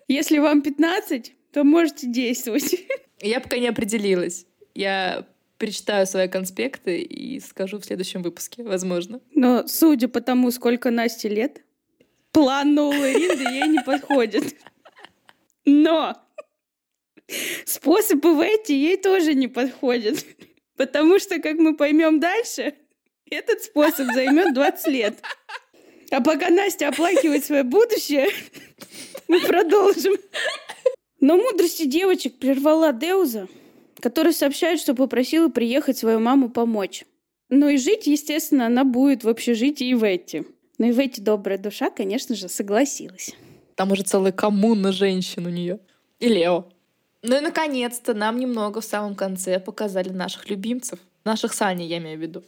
Если 0.09 0.39
вам 0.39 0.63
15, 0.63 1.33
то 1.53 1.63
можете 1.63 2.07
действовать. 2.07 2.75
Я 3.21 3.39
пока 3.39 3.59
не 3.59 3.67
определилась. 3.67 4.47
Я 4.73 5.27
перечитаю 5.59 6.07
свои 6.07 6.27
конспекты 6.27 7.01
и 7.01 7.39
скажу 7.39 7.77
в 7.77 7.85
следующем 7.85 8.23
выпуске, 8.23 8.63
возможно. 8.63 9.21
Но 9.35 9.67
судя 9.67 10.07
по 10.07 10.19
тому, 10.19 10.49
сколько 10.49 10.89
Насте 10.89 11.29
лет, 11.29 11.61
план 12.31 12.73
новой 12.73 13.13
Ринды 13.13 13.43
ей 13.51 13.67
не 13.67 13.83
подходит. 13.83 14.55
Но 15.65 16.17
способы 17.65 18.33
в 18.33 18.39
эти 18.39 18.71
ей 18.71 18.97
тоже 18.97 19.35
не 19.35 19.47
подходят. 19.47 20.25
Потому 20.75 21.19
что, 21.19 21.39
как 21.39 21.59
мы 21.59 21.75
поймем 21.75 22.19
дальше, 22.19 22.73
этот 23.29 23.61
способ 23.61 24.11
займет 24.13 24.55
20 24.55 24.87
лет. 24.87 25.19
А 26.09 26.21
пока 26.21 26.49
Настя 26.49 26.87
оплакивает 26.87 27.45
свое 27.45 27.61
будущее, 27.61 28.29
мы 29.29 29.39
продолжим. 29.39 30.15
Но 31.21 31.37
мудрости 31.37 31.85
девочек 31.85 32.37
прервала 32.39 32.91
Деуза, 32.91 33.47
который 34.01 34.33
сообщает, 34.33 34.81
что 34.81 34.95
попросила 34.95 35.47
приехать 35.47 35.97
свою 35.97 36.19
маму 36.19 36.49
помочь. 36.49 37.05
Ну 37.49 37.69
и 37.69 37.77
жить, 37.77 38.07
естественно, 38.07 38.65
она 38.65 38.83
будет 38.83 39.23
в 39.23 39.29
общежитии 39.29 39.93
Иветти. 39.93 40.45
Но 40.77 40.89
Иветти 40.89 41.21
добрая 41.21 41.57
душа, 41.57 41.89
конечно 41.89 42.35
же, 42.35 42.49
согласилась. 42.49 43.35
Там 43.75 43.91
уже 43.91 44.03
целая 44.03 44.31
коммуна 44.31 44.91
женщин 44.91 45.45
у 45.45 45.49
нее. 45.49 45.79
И 46.19 46.27
Лео. 46.27 46.67
Ну 47.21 47.37
и 47.37 47.41
наконец-то 47.41 48.13
нам 48.13 48.39
немного 48.39 48.81
в 48.81 48.85
самом 48.85 49.15
конце 49.15 49.59
показали 49.59 50.09
наших 50.09 50.49
любимцев. 50.49 50.99
Наших 51.23 51.53
Сани, 51.53 51.83
я 51.83 51.97
имею 51.97 52.17
в 52.17 52.21
виду. 52.21 52.43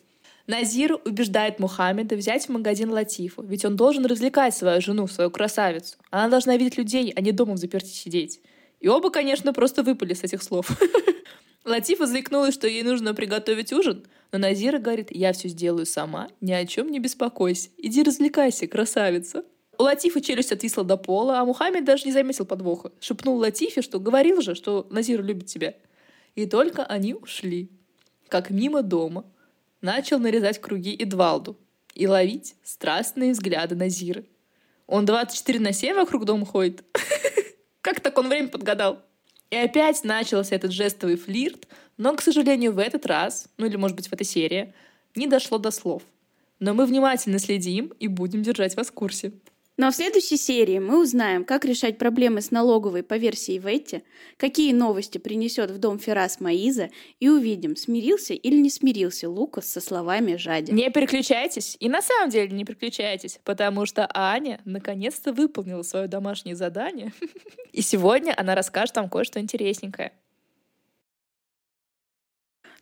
Назир 0.52 1.00
убеждает 1.06 1.60
Мухаммеда 1.60 2.18
взять 2.18 2.48
в 2.48 2.50
магазин 2.50 2.92
Латифу, 2.92 3.42
ведь 3.42 3.64
он 3.64 3.78
должен 3.78 4.06
развлекать 4.06 4.54
свою 4.54 4.82
жену, 4.82 5.08
свою 5.08 5.32
красавицу. 5.32 5.96
Она 6.10 6.28
должна 6.28 6.58
видеть 6.58 6.78
людей, 6.78 7.14
а 7.16 7.22
не 7.22 7.32
дома 7.32 7.54
в 7.54 7.58
заперти 7.58 7.94
сидеть. 7.94 8.42
И 8.82 8.90
оба, 8.90 9.12
конечно, 9.12 9.54
просто 9.54 9.82
выпали 9.82 10.14
с 10.14 10.26
этих 10.26 10.44
слов. 10.44 10.68
Латифа 11.64 12.06
заикнулась, 12.06 12.54
что 12.54 12.68
ей 12.68 12.84
нужно 12.84 13.14
приготовить 13.14 13.72
ужин, 13.72 14.06
но 14.34 14.40
Назира 14.40 14.78
говорит, 14.78 15.08
я 15.12 15.32
все 15.32 15.48
сделаю 15.48 15.86
сама, 15.86 16.28
ни 16.42 16.52
о 16.52 16.66
чем 16.66 16.92
не 16.92 17.00
беспокойся, 17.00 17.70
иди 17.78 18.04
развлекайся, 18.04 18.68
красавица. 18.68 19.46
У 19.78 19.84
Латифа 19.84 20.20
челюсть 20.20 20.52
отвисла 20.52 20.84
до 20.84 20.98
пола, 20.98 21.40
а 21.40 21.46
Мухаммед 21.46 21.86
даже 21.86 22.04
не 22.04 22.12
заметил 22.12 22.46
подвоха. 22.46 22.92
Шепнул 23.00 23.38
Латифе, 23.38 23.82
что 23.82 24.02
говорил 24.02 24.42
же, 24.42 24.56
что 24.56 24.86
Назир 24.90 25.24
любит 25.24 25.46
тебя. 25.46 25.76
И 26.36 26.46
только 26.46 26.84
они 26.84 27.14
ушли. 27.14 27.70
Как 28.28 28.50
мимо 28.50 28.82
дома. 28.82 29.24
Начал 29.82 30.20
нарезать 30.20 30.62
круги 30.62 30.96
Эдвалду 30.96 31.58
и 31.96 32.08
ловить 32.08 32.56
страстные 32.63 33.32
взгляды 33.32 33.76
Назиры. 33.76 34.26
Он 34.86 35.06
24 35.06 35.60
на 35.60 35.74
7 35.74 35.96
вокруг 35.96 36.26
дома 36.26 36.46
ходит. 36.46 36.84
Как 37.82 38.00
так 38.00 38.17
он 38.20 38.30
время 38.30 38.48
подгадал? 38.48 39.02
И 39.50 39.56
опять 39.56 40.04
начался 40.04 40.56
этот 40.56 40.72
жестовый 40.72 41.17
флирт, 41.17 41.67
но, 41.98 42.15
к 42.15 42.22
сожалению, 42.22 42.74
в 42.74 42.80
этот 42.80 43.06
раз, 43.08 43.48
ну 43.58 43.65
или, 43.65 43.76
может 43.76 43.98
быть, 43.98 44.08
в 44.08 44.13
этой 44.13 44.24
серии, 44.24 44.74
не 45.15 45.28
дошло 45.28 45.58
до 45.58 45.72
слов. 45.72 46.04
Но 46.60 46.74
мы 46.76 46.86
внимательно 46.86 47.39
следим 47.39 47.91
и 48.00 48.08
будем 48.08 48.44
держать 48.44 48.76
вас 48.78 48.88
в 48.88 48.94
курсе. 48.94 49.34
Ну 49.82 49.88
а 49.88 49.89
в 49.89 49.96
следующей 49.96 50.38
серии 50.38 50.78
мы 50.78 51.02
узнаем, 51.02 51.44
как 51.44 51.65
решать 51.65 51.98
проблемы 51.98 52.41
с 52.41 52.52
налоговой 52.52 53.02
по 53.02 53.15
версии 53.15 53.58
Ветти, 53.58 54.04
какие 54.38 54.74
новости 54.74 55.17
принесет 55.17 55.72
в 55.72 55.80
дом 55.80 55.98
Ферас 55.98 56.39
Маиза, 56.39 56.91
и 57.20 57.30
увидим, 57.30 57.76
смирился 57.76 58.36
или 58.36 58.58
не 58.58 58.70
смирился 58.70 59.28
Лукас 59.28 59.65
со 59.65 59.82
словами 59.82 60.36
Жади. 60.36 60.72
Не 60.72 60.91
переключайтесь, 60.91 61.78
и 61.80 61.89
на 61.89 62.04
самом 62.04 62.30
деле 62.30 62.56
не 62.56 62.63
переключайтесь, 62.63 63.39
потому 63.44 63.88
что 63.88 64.08
Аня 64.13 64.62
наконец-то 64.65 65.34
выполнила 65.34 65.82
свое 65.82 66.08
домашнее 66.08 66.56
задание, 66.56 67.12
и 67.74 67.82
сегодня 67.82 68.36
она 68.38 68.54
расскажет 68.54 68.96
вам 68.98 69.10
кое-что 69.10 69.39
интересненькое. 69.39 70.12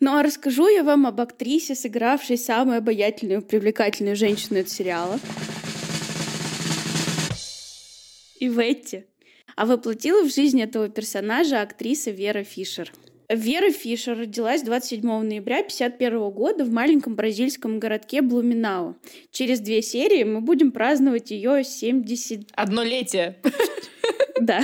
Ну 0.02 0.18
а 0.18 0.22
расскажу 0.22 0.68
я 0.68 0.84
вам 0.84 1.08
об 1.08 1.22
актрисе, 1.22 1.76
сыгравшей 1.76 2.38
самую 2.38 2.80
обаятельную, 2.80 3.42
привлекательную 3.42 4.18
женщину 4.18 4.60
этого 4.60 4.76
сериала 4.76 5.20
и 8.40 8.48
Ветти. 8.48 9.06
А 9.56 9.66
воплотила 9.66 10.24
в 10.24 10.34
жизнь 10.34 10.62
этого 10.62 10.90
персонажа 10.90 11.62
актриса 11.62 12.12
Вера 12.12 12.44
Фишер. 12.44 12.92
Вера 13.30 13.72
Фишер 13.72 14.18
родилась 14.18 14.64
27 14.64 15.02
ноября 15.04 15.60
1951 15.60 16.30
года 16.32 16.66
в 16.66 16.72
маленьком 16.72 17.16
бразильском 17.16 17.80
городке 17.80 18.24
Блуминау. 18.24 18.96
Через 19.32 19.60
две 19.60 19.84
серии 19.84 20.24
мы 20.24 20.42
будем 20.42 20.72
праздновать 20.72 21.30
ее 21.30 21.64
70... 21.64 22.50
Однолетие. 22.54 23.38
Да. 24.42 24.62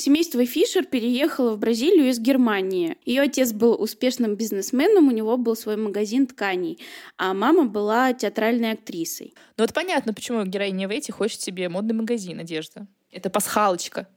Семейство 0.00 0.46
Фишер 0.46 0.86
переехало 0.86 1.52
в 1.52 1.58
Бразилию 1.58 2.08
из 2.08 2.18
Германии. 2.18 2.96
Ее 3.04 3.20
отец 3.20 3.52
был 3.52 3.74
успешным 3.78 4.34
бизнесменом, 4.34 5.08
у 5.08 5.10
него 5.10 5.36
был 5.36 5.54
свой 5.54 5.76
магазин 5.76 6.26
тканей, 6.26 6.78
а 7.18 7.34
мама 7.34 7.66
была 7.66 8.14
театральной 8.14 8.72
актрисой. 8.72 9.34
Ну 9.58 9.64
вот 9.64 9.74
понятно, 9.74 10.14
почему 10.14 10.42
героиня 10.44 10.88
Ветти 10.88 11.12
хочет 11.12 11.42
себе 11.42 11.68
модный 11.68 11.92
магазин 11.92 12.40
одежды. 12.40 12.86
Это 13.12 13.28
пасхалочка. 13.28 14.08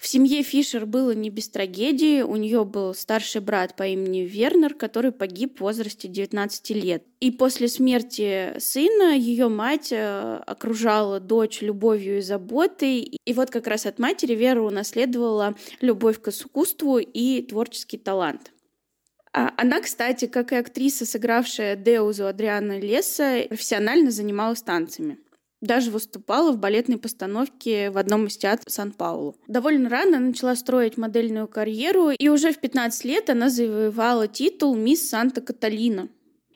В 0.00 0.06
семье 0.06 0.42
Фишер 0.42 0.86
было 0.86 1.10
не 1.10 1.28
без 1.28 1.50
трагедии. 1.50 2.22
У 2.22 2.36
нее 2.36 2.64
был 2.64 2.94
старший 2.94 3.42
брат 3.42 3.76
по 3.76 3.86
имени 3.86 4.20
Вернер, 4.20 4.72
который 4.72 5.12
погиб 5.12 5.58
в 5.58 5.60
возрасте 5.60 6.08
19 6.08 6.70
лет. 6.70 7.04
И 7.20 7.30
после 7.30 7.68
смерти 7.68 8.58
сына 8.58 9.14
ее 9.14 9.50
мать 9.50 9.92
э, 9.92 10.40
окружала 10.46 11.20
дочь 11.20 11.60
любовью 11.60 12.16
и 12.16 12.22
заботой. 12.22 13.00
И 13.22 13.32
вот 13.34 13.50
как 13.50 13.66
раз 13.66 13.84
от 13.84 13.98
матери 13.98 14.34
Вера 14.34 14.62
унаследовала 14.62 15.54
любовь 15.82 16.18
к 16.22 16.28
искусству 16.28 16.96
и 16.96 17.42
творческий 17.42 17.98
талант. 17.98 18.52
А 19.34 19.52
она, 19.58 19.82
кстати, 19.82 20.26
как 20.28 20.52
и 20.52 20.56
актриса, 20.56 21.04
сыгравшая 21.04 21.76
Деузу 21.76 22.26
Адриана 22.26 22.80
Леса, 22.80 23.42
профессионально 23.50 24.10
занималась 24.10 24.62
танцами. 24.62 25.18
Даже 25.60 25.90
выступала 25.90 26.52
в 26.52 26.58
балетной 26.58 26.96
постановке 26.96 27.90
в 27.90 27.98
одном 27.98 28.26
из 28.26 28.36
театров 28.38 28.72
Сан-Паулу. 28.72 29.36
Довольно 29.46 29.90
рано 29.90 30.18
начала 30.18 30.56
строить 30.56 30.96
модельную 30.96 31.48
карьеру, 31.48 32.10
и 32.10 32.28
уже 32.28 32.52
в 32.52 32.58
15 32.58 33.04
лет 33.04 33.28
она 33.28 33.50
завоевала 33.50 34.26
титул 34.26 34.74
«Мисс 34.74 35.08
Санта-Каталина». 35.08 36.08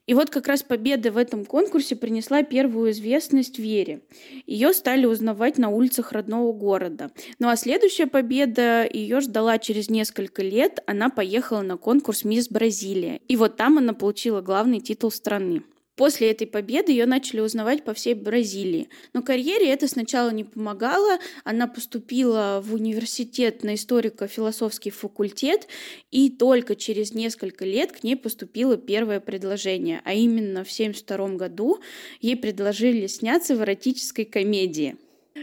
И 0.07 0.13
вот 0.13 0.29
как 0.29 0.49
раз 0.49 0.63
победа 0.63 1.11
в 1.11 1.17
этом 1.17 1.47
конкурсе 1.47 1.97
принесла 1.97 2.43
первую 2.43 2.91
известность 2.91 3.59
Вере. 3.59 4.03
Ее 4.47 4.75
стали 4.75 5.07
узнавать 5.07 5.57
на 5.57 5.71
улицах 5.71 6.13
родного 6.13 6.53
города. 6.53 7.11
Ну 7.39 7.49
а 7.49 7.57
следующая 7.57 8.07
победа 8.07 8.87
ее 8.91 9.21
ждала 9.21 9.59
через 9.59 9.89
несколько 9.89 10.43
лет. 10.43 10.83
Она 10.87 11.09
поехала 11.09 11.63
на 11.63 11.79
конкурс 11.79 12.25
«Мисс 12.25 12.49
Бразилия». 12.49 13.21
И 13.29 13.37
вот 13.37 13.57
там 13.57 13.79
она 13.79 13.95
получила 13.95 14.43
главный 14.43 14.81
титул 14.81 15.11
страны. 15.11 15.63
После 15.97 16.31
этой 16.31 16.47
победы 16.49 16.91
ее 16.91 17.07
начали 17.07 17.41
узнавать 17.41 17.85
по 17.85 17.95
всей 17.95 18.15
Бразилии. 18.15 18.89
Но 19.13 19.23
карьере 19.23 19.69
это 19.69 19.87
сначала 19.87 20.31
не 20.31 20.43
помогало. 20.43 21.19
Она 21.45 21.69
поступила 21.69 22.61
в 22.65 22.75
университет 22.75 23.63
на 23.63 23.77
историко-философский 23.77 24.91
факультет, 24.91 25.69
и 26.11 26.31
только 26.31 26.75
через 26.75 27.15
несколько 27.15 27.65
лет 27.65 27.93
к 27.93 28.03
ней 28.03 28.17
поступило 28.17 28.77
первое 28.77 29.21
предложение. 29.21 30.01
А 30.05 30.15
именно 30.15 30.65
в 30.65 30.73
1972 30.73 31.29
году 31.37 31.79
ей 32.21 32.37
предложили 32.37 33.07
сняться 33.07 33.55
в 33.55 33.63
эротической 33.63 34.25
комедии. 34.25 34.97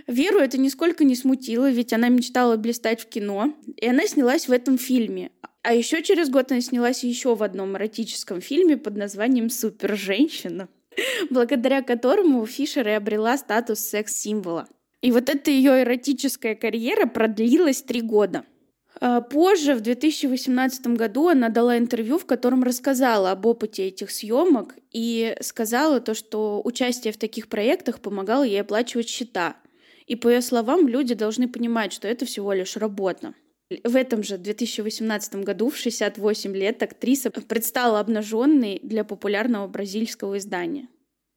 Веру 0.07 0.39
это 0.39 0.57
нисколько 0.57 1.03
не 1.03 1.15
смутило, 1.15 1.69
ведь 1.69 1.93
она 1.93 2.09
мечтала 2.09 2.55
блистать 2.57 3.01
в 3.01 3.07
кино, 3.07 3.53
и 3.77 3.87
она 3.87 4.05
снялась 4.07 4.47
в 4.47 4.51
этом 4.51 4.77
фильме. 4.77 5.31
А 5.63 5.73
еще 5.73 6.01
через 6.01 6.29
год 6.29 6.51
она 6.51 6.61
снялась 6.61 7.03
еще 7.03 7.35
в 7.35 7.43
одном 7.43 7.77
эротическом 7.77 8.41
фильме 8.41 8.77
под 8.77 8.97
названием 8.97 9.49
«Супер-женщина», 9.49 10.69
благодаря 11.29 11.83
которому 11.83 12.45
Фишер 12.45 12.87
и 12.87 12.91
обрела 12.91 13.37
статус 13.37 13.79
секс-символа. 13.79 14.67
И 15.01 15.11
вот 15.11 15.29
эта 15.29 15.51
ее 15.51 15.81
эротическая 15.81 16.55
карьера 16.55 17.05
продлилась 17.05 17.81
три 17.81 18.01
года. 18.01 18.43
А 18.99 19.21
позже, 19.21 19.73
в 19.73 19.81
2018 19.81 20.87
году, 20.87 21.27
она 21.29 21.49
дала 21.49 21.77
интервью, 21.77 22.19
в 22.19 22.25
котором 22.25 22.63
рассказала 22.63 23.31
об 23.31 23.45
опыте 23.45 23.87
этих 23.87 24.11
съемок 24.11 24.75
и 24.91 25.35
сказала 25.41 25.99
то, 25.99 26.13
что 26.13 26.61
участие 26.63 27.13
в 27.13 27.17
таких 27.17 27.47
проектах 27.47 27.99
помогало 27.99 28.43
ей 28.43 28.61
оплачивать 28.61 29.09
счета. 29.09 29.55
И 30.07 30.15
по 30.15 30.27
ее 30.27 30.41
словам, 30.41 30.87
люди 30.87 31.15
должны 31.15 31.47
понимать, 31.47 31.93
что 31.93 32.07
это 32.07 32.25
всего 32.25 32.51
лишь 32.53 32.77
работа. 32.77 33.33
В 33.83 33.95
этом 33.95 34.23
же 34.23 34.37
2018 34.37 35.35
году, 35.35 35.69
в 35.69 35.77
68 35.77 36.55
лет, 36.55 36.83
актриса 36.83 37.31
предстала 37.31 37.99
обнаженной 37.99 38.79
для 38.83 39.03
популярного 39.03 39.67
бразильского 39.67 40.37
издания. 40.37 40.87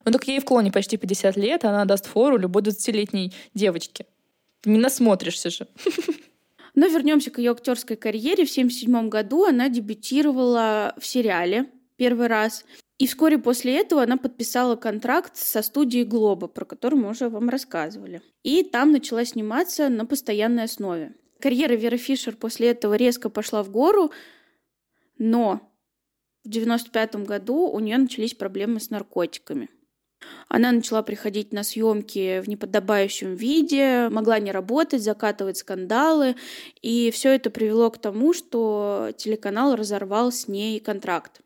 Ну 0.04 0.12
так 0.12 0.26
ей 0.28 0.40
в 0.40 0.44
клоне 0.44 0.70
почти 0.70 0.96
50 0.96 1.36
лет, 1.36 1.64
она 1.64 1.84
даст 1.84 2.06
фору 2.06 2.36
любой 2.36 2.62
20-летней 2.62 3.32
девочке. 3.54 4.06
Не 4.64 4.78
насмотришься 4.78 5.50
же. 5.50 5.66
Но 6.74 6.86
вернемся 6.86 7.30
к 7.30 7.38
ее 7.38 7.52
актерской 7.52 7.96
карьере. 7.96 8.44
В 8.44 8.50
1977 8.50 9.08
году 9.08 9.44
она 9.44 9.68
дебютировала 9.68 10.94
в 10.98 11.06
сериале 11.06 11.66
первый 11.96 12.26
раз. 12.26 12.64
И 12.98 13.06
вскоре 13.06 13.38
после 13.38 13.78
этого 13.78 14.02
она 14.02 14.16
подписала 14.16 14.76
контракт 14.76 15.36
со 15.36 15.62
студией 15.62 16.04
Глоба, 16.04 16.48
про 16.48 16.64
которую 16.64 17.02
мы 17.02 17.10
уже 17.10 17.28
вам 17.28 17.48
рассказывали. 17.48 18.22
И 18.42 18.62
там 18.62 18.92
начала 18.92 19.24
сниматься 19.24 19.88
на 19.88 20.06
постоянной 20.06 20.64
основе. 20.64 21.14
Карьера 21.44 21.74
Веры 21.74 21.98
Фишер 21.98 22.36
после 22.36 22.70
этого 22.70 22.94
резко 22.94 23.28
пошла 23.28 23.62
в 23.62 23.70
гору, 23.70 24.10
но 25.18 25.60
в 26.42 26.48
1995 26.48 27.16
году 27.26 27.68
у 27.68 27.78
нее 27.80 27.98
начались 27.98 28.32
проблемы 28.32 28.80
с 28.80 28.88
наркотиками. 28.88 29.68
Она 30.48 30.72
начала 30.72 31.02
приходить 31.02 31.52
на 31.52 31.62
съемки 31.62 32.40
в 32.40 32.48
неподобающем 32.48 33.34
виде, 33.34 34.08
могла 34.08 34.38
не 34.38 34.52
работать, 34.52 35.02
закатывать 35.02 35.58
скандалы, 35.58 36.34
и 36.80 37.10
все 37.10 37.34
это 37.34 37.50
привело 37.50 37.90
к 37.90 37.98
тому, 37.98 38.32
что 38.32 39.10
телеканал 39.18 39.76
разорвал 39.76 40.32
с 40.32 40.48
ней 40.48 40.80
контракт. 40.80 41.42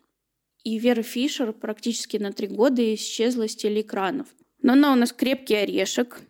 И 0.63 0.79
Вера 0.79 1.03
Фишер 1.03 1.53
практически 1.53 2.19
на 2.19 2.33
три 2.33 2.47
года 2.47 2.95
исчезла 2.95 3.49
с 3.49 3.57
телеэкранов. 3.57 4.29
Но 4.63 4.75
она 4.75 4.93
у 4.93 4.95
нас 4.95 5.13
крепкий 5.13 5.57
орешек 5.57 6.21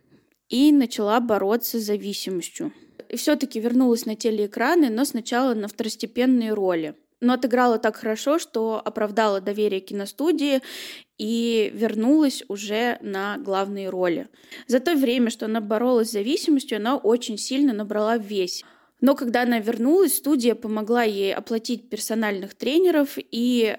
и 0.49 0.73
начала 0.73 1.21
бороться 1.21 1.79
с 1.79 1.83
зависимостью. 1.83 2.73
И 3.09 3.17
все-таки 3.17 3.61
вернулась 3.61 4.07
на 4.07 4.17
телеэкраны, 4.17 4.91
но 4.91 5.05
сначала 5.05 5.55
на 5.55 5.69
второстепенные 5.69 6.53
роли 6.53 6.95
но 7.21 7.35
отыграла 7.35 7.79
так 7.79 7.97
хорошо, 7.97 8.39
что 8.39 8.81
оправдала 8.85 9.41
доверие 9.41 9.81
киностудии 9.81 10.61
и 11.17 11.71
вернулась 11.75 12.45
уже 12.49 12.99
на 13.01 13.39
главные 13.39 13.89
роли. 13.91 14.29
За 14.67 14.79
то 14.81 14.95
время, 14.95 15.31
что 15.31 15.47
она 15.47 15.61
боролась 15.61 16.11
с 16.11 16.13
зависимостью, 16.13 16.77
она 16.77 16.97
очень 16.97 17.39
сильно 17.39 17.73
набрала 17.73 18.19
в. 18.19 18.29
Но 19.01 19.15
когда 19.15 19.43
она 19.43 19.59
вернулась, 19.59 20.17
студия 20.17 20.55
помогла 20.55 21.03
ей 21.03 21.35
оплатить 21.35 21.89
персональных 21.89 22.55
тренеров, 22.55 23.17
и 23.17 23.77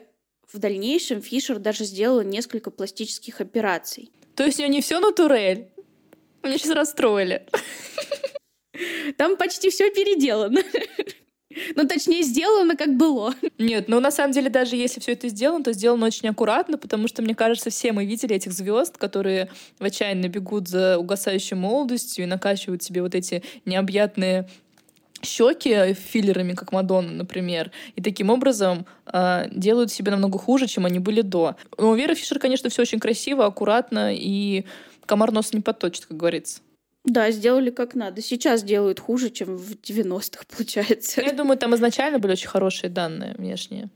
в 0.51 0.59
дальнейшем 0.59 1.21
Фишер 1.21 1.59
даже 1.59 1.83
сделала 1.83 2.21
несколько 2.21 2.71
пластических 2.71 3.41
операций. 3.41 4.11
То 4.35 4.45
есть 4.45 4.59
у 4.59 4.61
нее 4.61 4.69
не 4.69 4.81
все 4.81 4.99
натурель? 4.99 5.69
Меня 6.41 6.57
сейчас 6.57 6.71
расстроили. 6.71 7.45
Там 9.17 9.37
почти 9.37 9.69
все 9.69 9.89
переделано. 9.91 10.61
Ну, 11.75 11.87
точнее, 11.87 12.21
сделано 12.21 12.75
как 12.75 12.95
было. 12.95 13.33
Нет, 13.57 13.87
ну 13.87 13.99
на 13.99 14.11
самом 14.11 14.33
деле, 14.33 14.49
даже 14.49 14.75
если 14.75 14.99
все 14.99 15.13
это 15.13 15.29
сделано, 15.29 15.63
то 15.63 15.73
сделано 15.73 16.05
очень 16.05 16.29
аккуратно, 16.29 16.77
потому 16.77 17.07
что, 17.07 17.23
мне 17.23 17.33
кажется, 17.33 17.71
все 17.71 17.91
мы 17.91 18.05
видели 18.05 18.35
этих 18.35 18.51
звезд, 18.51 18.97
которые 18.97 19.49
в 19.79 19.83
отчаянно 19.83 20.27
бегут 20.27 20.67
за 20.67 20.99
угасающей 20.99 21.57
молодостью 21.57 22.25
и 22.25 22.27
накачивают 22.27 22.83
себе 22.83 23.01
вот 23.01 23.15
эти 23.15 23.43
необъятные 23.65 24.47
щеки 25.23 25.93
филлерами, 25.93 26.53
как 26.53 26.71
Мадонна, 26.71 27.11
например, 27.11 27.71
и 27.95 28.01
таким 28.01 28.29
образом 28.29 28.85
э, 29.11 29.47
делают 29.51 29.91
себе 29.91 30.11
намного 30.11 30.37
хуже, 30.37 30.67
чем 30.67 30.85
они 30.85 30.99
были 30.99 31.21
до. 31.21 31.55
Но 31.77 31.89
у 31.89 31.95
Веры 31.95 32.15
Фишер, 32.15 32.39
конечно, 32.39 32.69
все 32.69 32.83
очень 32.83 32.99
красиво, 32.99 33.45
аккуратно, 33.45 34.13
и 34.13 34.65
комар 35.05 35.31
нос 35.31 35.51
не 35.53 35.61
подточит, 35.61 36.05
как 36.05 36.15
говорится. 36.15 36.61
Да, 37.09 37.31
сделали 37.31 37.71
как 37.71 37.95
надо. 37.95 38.21
Сейчас 38.21 38.63
делают 38.63 38.99
хуже, 38.99 39.31
чем 39.31 39.57
в 39.57 39.71
90-х, 39.71 40.43
получается. 40.55 41.21
Я 41.21 41.33
думаю, 41.33 41.57
там 41.57 41.73
изначально 41.73 42.19
были 42.19 42.33
очень 42.33 42.47
хорошие 42.47 42.89
данные 42.89 43.33
внешние, 43.35 43.89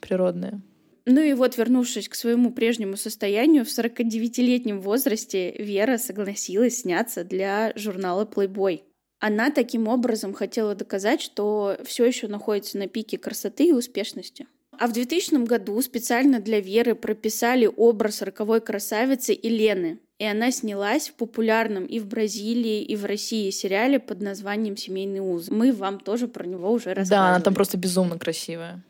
природные. 0.00 0.62
Ну 1.04 1.20
и 1.20 1.34
вот, 1.34 1.56
вернувшись 1.56 2.08
к 2.08 2.14
своему 2.14 2.50
прежнему 2.50 2.96
состоянию, 2.96 3.64
в 3.64 3.68
49-летнем 3.68 4.80
возрасте 4.80 5.52
Вера 5.58 5.98
согласилась 5.98 6.80
сняться 6.80 7.22
для 7.22 7.72
журнала 7.76 8.24
Playboy. 8.24 8.80
Она 9.20 9.50
таким 9.50 9.88
образом 9.88 10.32
хотела 10.32 10.74
доказать, 10.74 11.20
что 11.20 11.76
все 11.84 12.06
еще 12.06 12.28
находится 12.28 12.78
на 12.78 12.88
пике 12.88 13.18
красоты 13.18 13.68
и 13.68 13.72
успешности. 13.72 14.46
А 14.78 14.86
в 14.86 14.92
2000 14.92 15.44
году 15.44 15.80
специально 15.82 16.40
для 16.40 16.60
Веры 16.60 16.94
прописали 16.94 17.68
образ 17.74 18.22
роковой 18.22 18.60
красавицы 18.60 19.32
Елены, 19.32 19.98
и 20.18 20.24
она 20.24 20.50
снялась 20.50 21.08
в 21.08 21.14
популярном 21.14 21.86
и 21.86 22.00
в 22.00 22.06
Бразилии, 22.06 22.82
и 22.82 22.96
в 22.96 23.04
России 23.04 23.50
сериале 23.50 24.00
под 24.00 24.20
названием 24.20 24.76
«Семейный 24.76 25.20
уз». 25.20 25.48
Мы 25.48 25.72
вам 25.72 26.00
тоже 26.00 26.26
про 26.26 26.44
него 26.44 26.70
уже 26.72 26.94
рассказывали. 26.94 27.10
Да, 27.10 27.28
она 27.28 27.40
там 27.40 27.54
просто 27.54 27.76
безумно 27.76 28.18
красивая. 28.18 28.82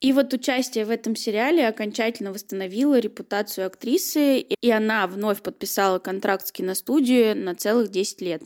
И 0.00 0.12
вот 0.12 0.32
участие 0.34 0.84
в 0.84 0.90
этом 0.90 1.16
сериале 1.16 1.66
окончательно 1.66 2.30
восстановило 2.30 2.98
репутацию 2.98 3.66
актрисы, 3.66 4.40
и 4.40 4.70
она 4.70 5.06
вновь 5.06 5.40
подписала 5.40 5.98
контракт 5.98 6.46
с 6.46 6.52
киностудией 6.52 7.32
на 7.32 7.54
целых 7.54 7.90
10 7.90 8.20
лет. 8.20 8.42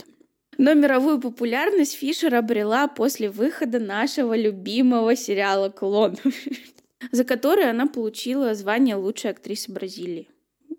Но 0.58 0.74
мировую 0.74 1.20
популярность 1.20 1.96
Фишер 1.96 2.34
обрела 2.36 2.86
после 2.86 3.30
выхода 3.30 3.80
нашего 3.80 4.36
любимого 4.36 5.16
сериала 5.16 5.70
«Клон». 5.70 6.16
за 7.12 7.24
который 7.24 7.68
она 7.68 7.86
получила 7.86 8.54
звание 8.54 8.94
лучшей 8.94 9.30
актрисы 9.30 9.72
Бразилии. 9.72 10.28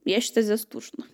Я 0.05 0.21
считаю, 0.21 0.45
заслуженно. 0.45 1.05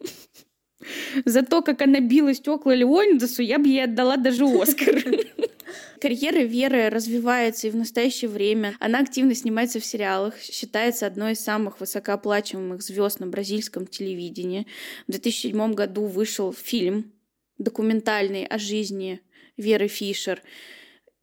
За 1.25 1.43
то, 1.43 1.61
как 1.61 1.81
она 1.81 1.99
била 1.99 2.33
стекла 2.33 2.75
Леонидасу, 2.75 3.41
я 3.41 3.59
бы 3.59 3.67
ей 3.67 3.83
отдала 3.83 4.17
даже 4.17 4.45
Оскар. 4.45 5.03
Карьера 5.99 6.43
Веры 6.43 6.89
развивается 6.89 7.67
и 7.67 7.71
в 7.71 7.75
настоящее 7.75 8.29
время. 8.29 8.75
Она 8.79 8.99
активно 8.99 9.33
снимается 9.33 9.79
в 9.79 9.85
сериалах, 9.85 10.39
считается 10.39 11.07
одной 11.07 11.33
из 11.33 11.39
самых 11.39 11.79
высокооплачиваемых 11.79 12.81
звезд 12.83 13.19
на 13.19 13.27
бразильском 13.27 13.87
телевидении. 13.87 14.67
В 15.07 15.11
2007 15.11 15.73
году 15.73 16.05
вышел 16.05 16.53
фильм 16.53 17.11
документальный 17.57 18.45
о 18.45 18.59
жизни 18.59 19.21
Веры 19.57 19.87
Фишер 19.87 20.43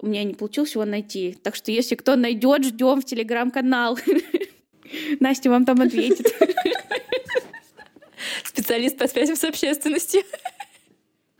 у 0.04 0.06
меня 0.06 0.22
не 0.24 0.34
получилось 0.34 0.74
его 0.74 0.84
найти. 0.84 1.36
Так 1.42 1.54
что 1.54 1.72
если 1.72 1.94
кто 1.94 2.16
найдет, 2.16 2.64
ждем 2.64 3.00
в 3.00 3.04
телеграм-канал. 3.04 3.98
Настя 5.20 5.50
вам 5.50 5.64
там 5.64 5.80
ответит. 5.80 6.26
Специалист 8.44 8.96
по 8.96 9.06
связям 9.06 9.36
с 9.36 9.44
общественностью. 9.44 10.22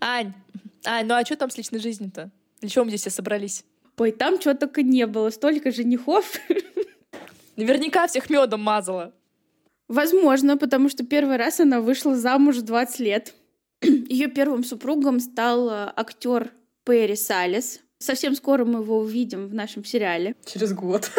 Ань, 0.00 0.32
Ань, 0.84 1.06
ну 1.06 1.14
а 1.14 1.24
что 1.24 1.36
там 1.36 1.50
с 1.50 1.56
личной 1.56 1.78
жизнью-то? 1.78 2.30
Для 2.60 2.68
чего 2.68 2.84
мы 2.84 2.90
здесь 2.90 3.02
все 3.02 3.10
собрались? 3.10 3.64
Ой, 3.96 4.12
там 4.12 4.38
чего 4.38 4.54
только 4.54 4.82
не 4.82 5.06
было. 5.06 5.30
Столько 5.30 5.70
женихов. 5.70 6.38
Наверняка 7.56 8.06
всех 8.06 8.30
медом 8.30 8.60
мазала. 8.60 9.14
Возможно, 9.88 10.56
потому 10.56 10.88
что 10.88 11.04
первый 11.04 11.36
раз 11.36 11.60
она 11.60 11.80
вышла 11.80 12.16
замуж 12.16 12.56
в 12.56 12.62
20 12.62 13.00
лет. 13.00 13.34
Ее 13.82 14.28
первым 14.28 14.64
супругом 14.64 15.20
стал 15.20 15.68
э, 15.70 15.92
актер 15.94 16.52
Перри 16.84 17.16
Салес, 17.16 17.80
Совсем 18.04 18.34
скоро 18.34 18.66
мы 18.66 18.80
его 18.80 18.98
увидим 18.98 19.46
в 19.46 19.54
нашем 19.54 19.82
сериале. 19.82 20.34
Через 20.44 20.74
год. 20.74 21.10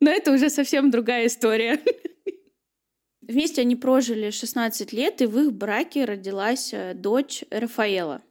Но 0.00 0.10
это 0.10 0.32
уже 0.32 0.50
совсем 0.50 0.90
другая 0.90 1.26
история. 1.26 1.80
Вместе 3.30 3.60
они 3.60 3.76
прожили 3.76 4.30
16 4.30 4.92
лет, 4.92 5.22
и 5.22 5.26
в 5.26 5.38
их 5.38 5.52
браке 5.52 6.04
родилась 6.04 6.70
э, 6.72 6.94
дочь 6.94 7.44
Рафаэла. 7.50 8.22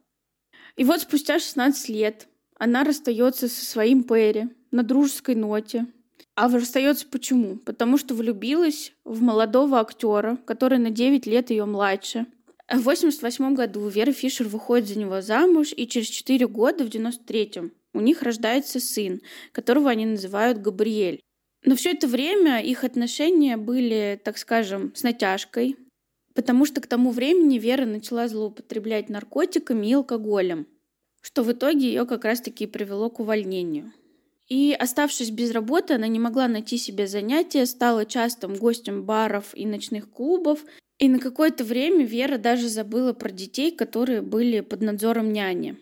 И 0.76 0.84
вот 0.84 1.00
спустя 1.00 1.38
16 1.38 1.88
лет 1.88 2.28
она 2.58 2.84
расстается 2.84 3.48
со 3.48 3.64
своим 3.64 4.04
Перри 4.04 4.50
на 4.70 4.82
дружеской 4.82 5.36
ноте. 5.36 5.86
А 6.34 6.50
расстается 6.50 7.06
почему? 7.10 7.56
Потому 7.56 7.96
что 7.96 8.14
влюбилась 8.14 8.92
в 9.04 9.22
молодого 9.22 9.80
актера, 9.80 10.36
который 10.44 10.76
на 10.76 10.90
9 10.90 11.24
лет 11.26 11.48
ее 11.48 11.64
младше– 11.64 12.26
в 12.70 12.82
88 12.82 13.54
году 13.56 13.88
Вера 13.88 14.12
Фишер 14.12 14.46
выходит 14.46 14.86
за 14.86 14.96
него 14.96 15.20
замуж, 15.22 15.72
и 15.76 15.88
через 15.88 16.06
4 16.06 16.46
года, 16.46 16.84
в 16.84 16.88
93-м, 16.88 17.72
у 17.94 18.00
них 18.00 18.22
рождается 18.22 18.78
сын, 18.78 19.22
которого 19.50 19.90
они 19.90 20.06
называют 20.06 20.58
Габриэль. 20.58 21.20
Но 21.64 21.76
все 21.76 21.92
это 21.92 22.06
время 22.06 22.60
их 22.60 22.84
отношения 22.84 23.56
были, 23.56 24.20
так 24.22 24.38
скажем, 24.38 24.94
с 24.94 25.02
натяжкой, 25.02 25.76
потому 26.34 26.64
что 26.64 26.80
к 26.80 26.86
тому 26.86 27.10
времени 27.10 27.58
Вера 27.58 27.84
начала 27.84 28.28
злоупотреблять 28.28 29.08
наркотиками 29.08 29.86
и 29.86 29.92
алкоголем, 29.92 30.66
что 31.20 31.42
в 31.42 31.52
итоге 31.52 31.88
ее 31.88 32.06
как 32.06 32.24
раз-таки 32.24 32.66
привело 32.66 33.10
к 33.10 33.20
увольнению. 33.20 33.92
И 34.48 34.76
оставшись 34.76 35.30
без 35.30 35.52
работы, 35.52 35.94
она 35.94 36.08
не 36.08 36.18
могла 36.18 36.48
найти 36.48 36.76
себе 36.76 37.06
занятия, 37.06 37.66
стала 37.66 38.04
частым 38.04 38.54
гостем 38.54 39.04
баров 39.04 39.54
и 39.54 39.64
ночных 39.64 40.10
клубов, 40.10 40.64
и 40.98 41.08
на 41.08 41.20
какое-то 41.20 41.62
время 41.62 42.04
Вера 42.04 42.36
даже 42.36 42.68
забыла 42.68 43.12
про 43.12 43.30
детей, 43.30 43.70
которые 43.70 44.22
были 44.22 44.60
под 44.60 44.82
надзором 44.82 45.32
няни. 45.32 45.76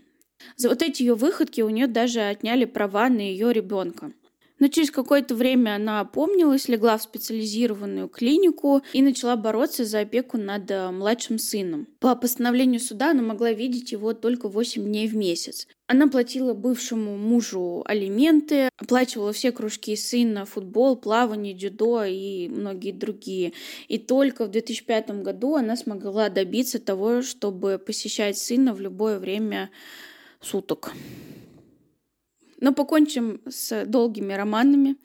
За 0.56 0.68
вот 0.68 0.82
эти 0.82 1.02
ее 1.02 1.14
выходки 1.14 1.60
у 1.62 1.70
нее 1.70 1.86
даже 1.86 2.20
отняли 2.20 2.66
права 2.66 3.08
на 3.08 3.20
ее 3.20 3.52
ребенка. 3.52 4.12
Но 4.58 4.68
через 4.68 4.90
какое-то 4.90 5.34
время 5.34 5.76
она 5.76 6.00
опомнилась, 6.00 6.68
легла 6.68 6.98
в 6.98 7.02
специализированную 7.02 8.08
клинику 8.08 8.82
и 8.92 9.02
начала 9.02 9.36
бороться 9.36 9.84
за 9.84 10.00
опеку 10.00 10.36
над 10.36 10.70
э, 10.70 10.90
младшим 10.90 11.38
сыном. 11.38 11.86
По 12.00 12.16
постановлению 12.16 12.80
суда 12.80 13.12
она 13.12 13.22
могла 13.22 13.52
видеть 13.52 13.92
его 13.92 14.14
только 14.14 14.48
8 14.48 14.82
дней 14.82 15.08
в 15.08 15.16
месяц. 15.16 15.68
Она 15.86 16.08
платила 16.08 16.54
бывшему 16.54 17.16
мужу 17.16 17.82
алименты, 17.86 18.68
оплачивала 18.76 19.32
все 19.32 19.52
кружки 19.52 19.96
сына, 19.96 20.44
футбол, 20.44 20.96
плавание, 20.96 21.54
дзюдо 21.54 22.04
и 22.04 22.48
многие 22.48 22.92
другие. 22.92 23.52
И 23.88 23.96
только 23.96 24.44
в 24.44 24.50
2005 24.50 25.22
году 25.22 25.54
она 25.54 25.76
смогла 25.76 26.28
добиться 26.28 26.78
того, 26.78 27.22
чтобы 27.22 27.78
посещать 27.78 28.36
сына 28.36 28.74
в 28.74 28.80
любое 28.80 29.18
время 29.18 29.70
суток. 30.40 30.92
Но 32.60 32.72
покончим 32.72 33.40
с 33.48 33.84
долгими 33.84 34.32
романами. 34.32 34.96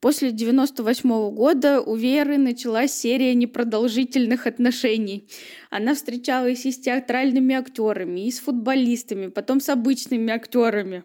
После 0.00 0.30
98 0.30 1.10
-го 1.10 1.30
года 1.30 1.80
у 1.80 1.94
Веры 1.94 2.38
началась 2.38 2.92
серия 2.92 3.34
непродолжительных 3.34 4.46
отношений. 4.46 5.28
Она 5.70 5.94
встречалась 5.94 6.64
и 6.66 6.72
с 6.72 6.78
театральными 6.78 7.54
актерами, 7.54 8.26
и 8.26 8.30
с 8.30 8.40
футболистами, 8.40 9.28
потом 9.28 9.60
с 9.60 9.68
обычными 9.68 10.32
актерами. 10.32 11.04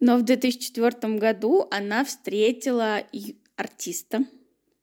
Но 0.00 0.16
в 0.16 0.22
2004 0.22 1.18
году 1.18 1.66
она 1.70 2.04
встретила 2.04 3.02
артиста 3.56 4.24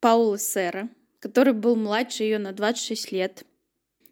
Паула 0.01 0.37
Сера, 0.37 0.89
который 1.19 1.53
был 1.53 1.75
младше 1.75 2.23
ее 2.23 2.37
на 2.37 2.51
26 2.51 3.11
лет. 3.11 3.45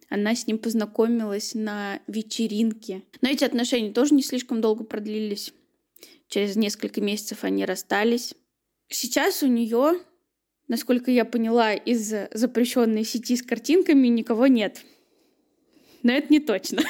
Она 0.10 0.36
с 0.36 0.48
ним 0.48 0.58
познакомилась 0.58 1.54
на 1.54 2.00
вечеринке. 2.08 3.04
Но 3.22 3.30
эти 3.30 3.44
отношения 3.44 3.92
тоже 3.92 4.14
не 4.14 4.24
слишком 4.24 4.62
долго 4.62 4.84
продлились. 4.84 5.54
Через 6.34 6.56
несколько 6.56 7.00
месяцев 7.00 7.43
они 7.43 7.63
расстались. 7.63 8.34
Сейчас 8.89 9.43
у 9.43 9.46
нее, 9.46 10.00
насколько 10.67 11.12
я 11.12 11.26
поняла, 11.26 11.76
из 11.76 12.12
запрещенной 12.34 13.04
сети 13.04 13.36
с 13.36 13.43
картинками 13.43 14.08
никого 14.08 14.48
нет. 14.48 14.82
Но 16.02 16.12
это 16.12 16.34
не 16.34 16.39
точно. 16.39 16.82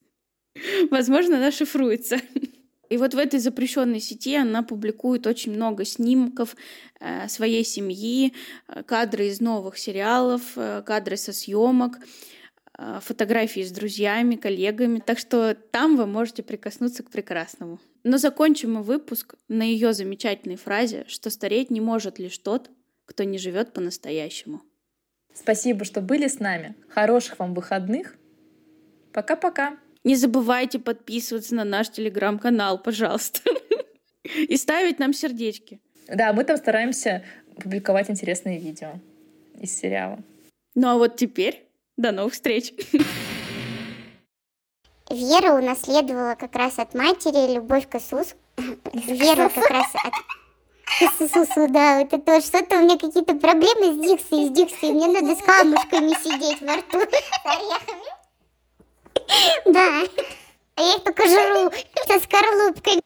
Возможно, 0.90 1.38
она 1.38 1.50
шифруется. 1.50 2.20
И 2.90 2.98
вот 2.98 3.14
в 3.14 3.18
этой 3.18 3.40
запрещенной 3.40 4.00
сети 4.00 4.36
она 4.36 4.62
публикует 4.62 5.26
очень 5.26 5.52
много 5.52 5.86
снимков 5.86 6.56
э, 7.00 7.28
своей 7.28 7.64
семьи, 7.64 8.34
э, 8.68 8.82
кадры 8.82 9.28
из 9.28 9.40
новых 9.40 9.78
сериалов, 9.78 10.42
э, 10.56 10.82
кадры 10.84 11.16
со 11.16 11.32
съемок. 11.32 11.98
А, 12.78 13.00
фотографии 13.00 13.62
с 13.62 13.72
друзьями, 13.72 14.36
коллегами. 14.36 14.98
Так 14.98 15.18
что 15.18 15.54
там 15.54 15.96
вы 15.96 16.06
можете 16.06 16.42
прикоснуться 16.42 17.02
к 17.02 17.10
прекрасному. 17.10 17.80
Но 18.04 18.18
закончим 18.18 18.74
мы 18.74 18.82
выпуск 18.82 19.34
на 19.48 19.62
ее 19.62 19.94
замечательной 19.94 20.56
фразе, 20.56 21.04
что 21.08 21.30
стареть 21.30 21.70
не 21.70 21.80
может 21.80 22.18
лишь 22.18 22.36
тот, 22.36 22.70
кто 23.06 23.24
не 23.24 23.38
живет 23.38 23.72
по-настоящему. 23.72 24.62
Спасибо, 25.32 25.84
что 25.84 26.02
были 26.02 26.28
с 26.28 26.38
нами. 26.38 26.74
Хороших 26.88 27.38
вам 27.38 27.54
выходных. 27.54 28.16
Пока-пока. 29.12 29.78
Не 30.04 30.14
забывайте 30.14 30.78
подписываться 30.78 31.54
на 31.54 31.64
наш 31.64 31.90
телеграм-канал, 31.90 32.82
пожалуйста. 32.82 33.40
И 34.48 34.56
ставить 34.56 34.98
нам 34.98 35.14
сердечки. 35.14 35.80
Да, 36.08 36.32
мы 36.32 36.44
там 36.44 36.58
стараемся 36.58 37.24
публиковать 37.56 38.10
интересные 38.10 38.58
видео 38.58 39.00
из 39.58 39.76
сериала. 39.76 40.22
Ну 40.74 40.88
а 40.88 40.96
вот 40.96 41.16
теперь 41.16 41.65
до 41.96 42.12
новых 42.12 42.34
встреч! 42.34 42.72
Вера 45.08 45.54
унаследовала 45.54 46.34
как 46.34 46.54
раз 46.56 46.78
от 46.78 46.94
матери 46.94 47.54
любовь 47.54 47.88
к 47.88 47.94
Иисусу. 47.96 48.34
Вера 48.92 49.48
как 49.48 49.70
раз 49.70 49.86
от 49.94 50.12
к 50.84 51.02
Иисусу, 51.02 51.68
да, 51.68 52.00
это 52.00 52.18
то, 52.18 52.40
что-то 52.40 52.76
у 52.76 52.82
меня 52.82 52.96
какие-то 52.96 53.34
проблемы 53.34 53.94
с 53.94 53.98
дикцией, 54.06 54.46
с 54.46 54.50
дикцией, 54.50 54.92
мне 54.92 55.06
надо 55.08 55.34
с 55.34 55.42
камушками 55.42 56.10
сидеть 56.22 56.60
во 56.62 56.76
рту, 56.76 57.00
с 57.00 57.44
орехами. 57.44 58.16
Да, 59.66 60.04
а 60.76 60.82
я 60.82 60.94
их 60.96 61.04
только 61.04 61.26
жру 61.26 61.70
со 62.06 62.20
скорлупкой. 62.20 63.02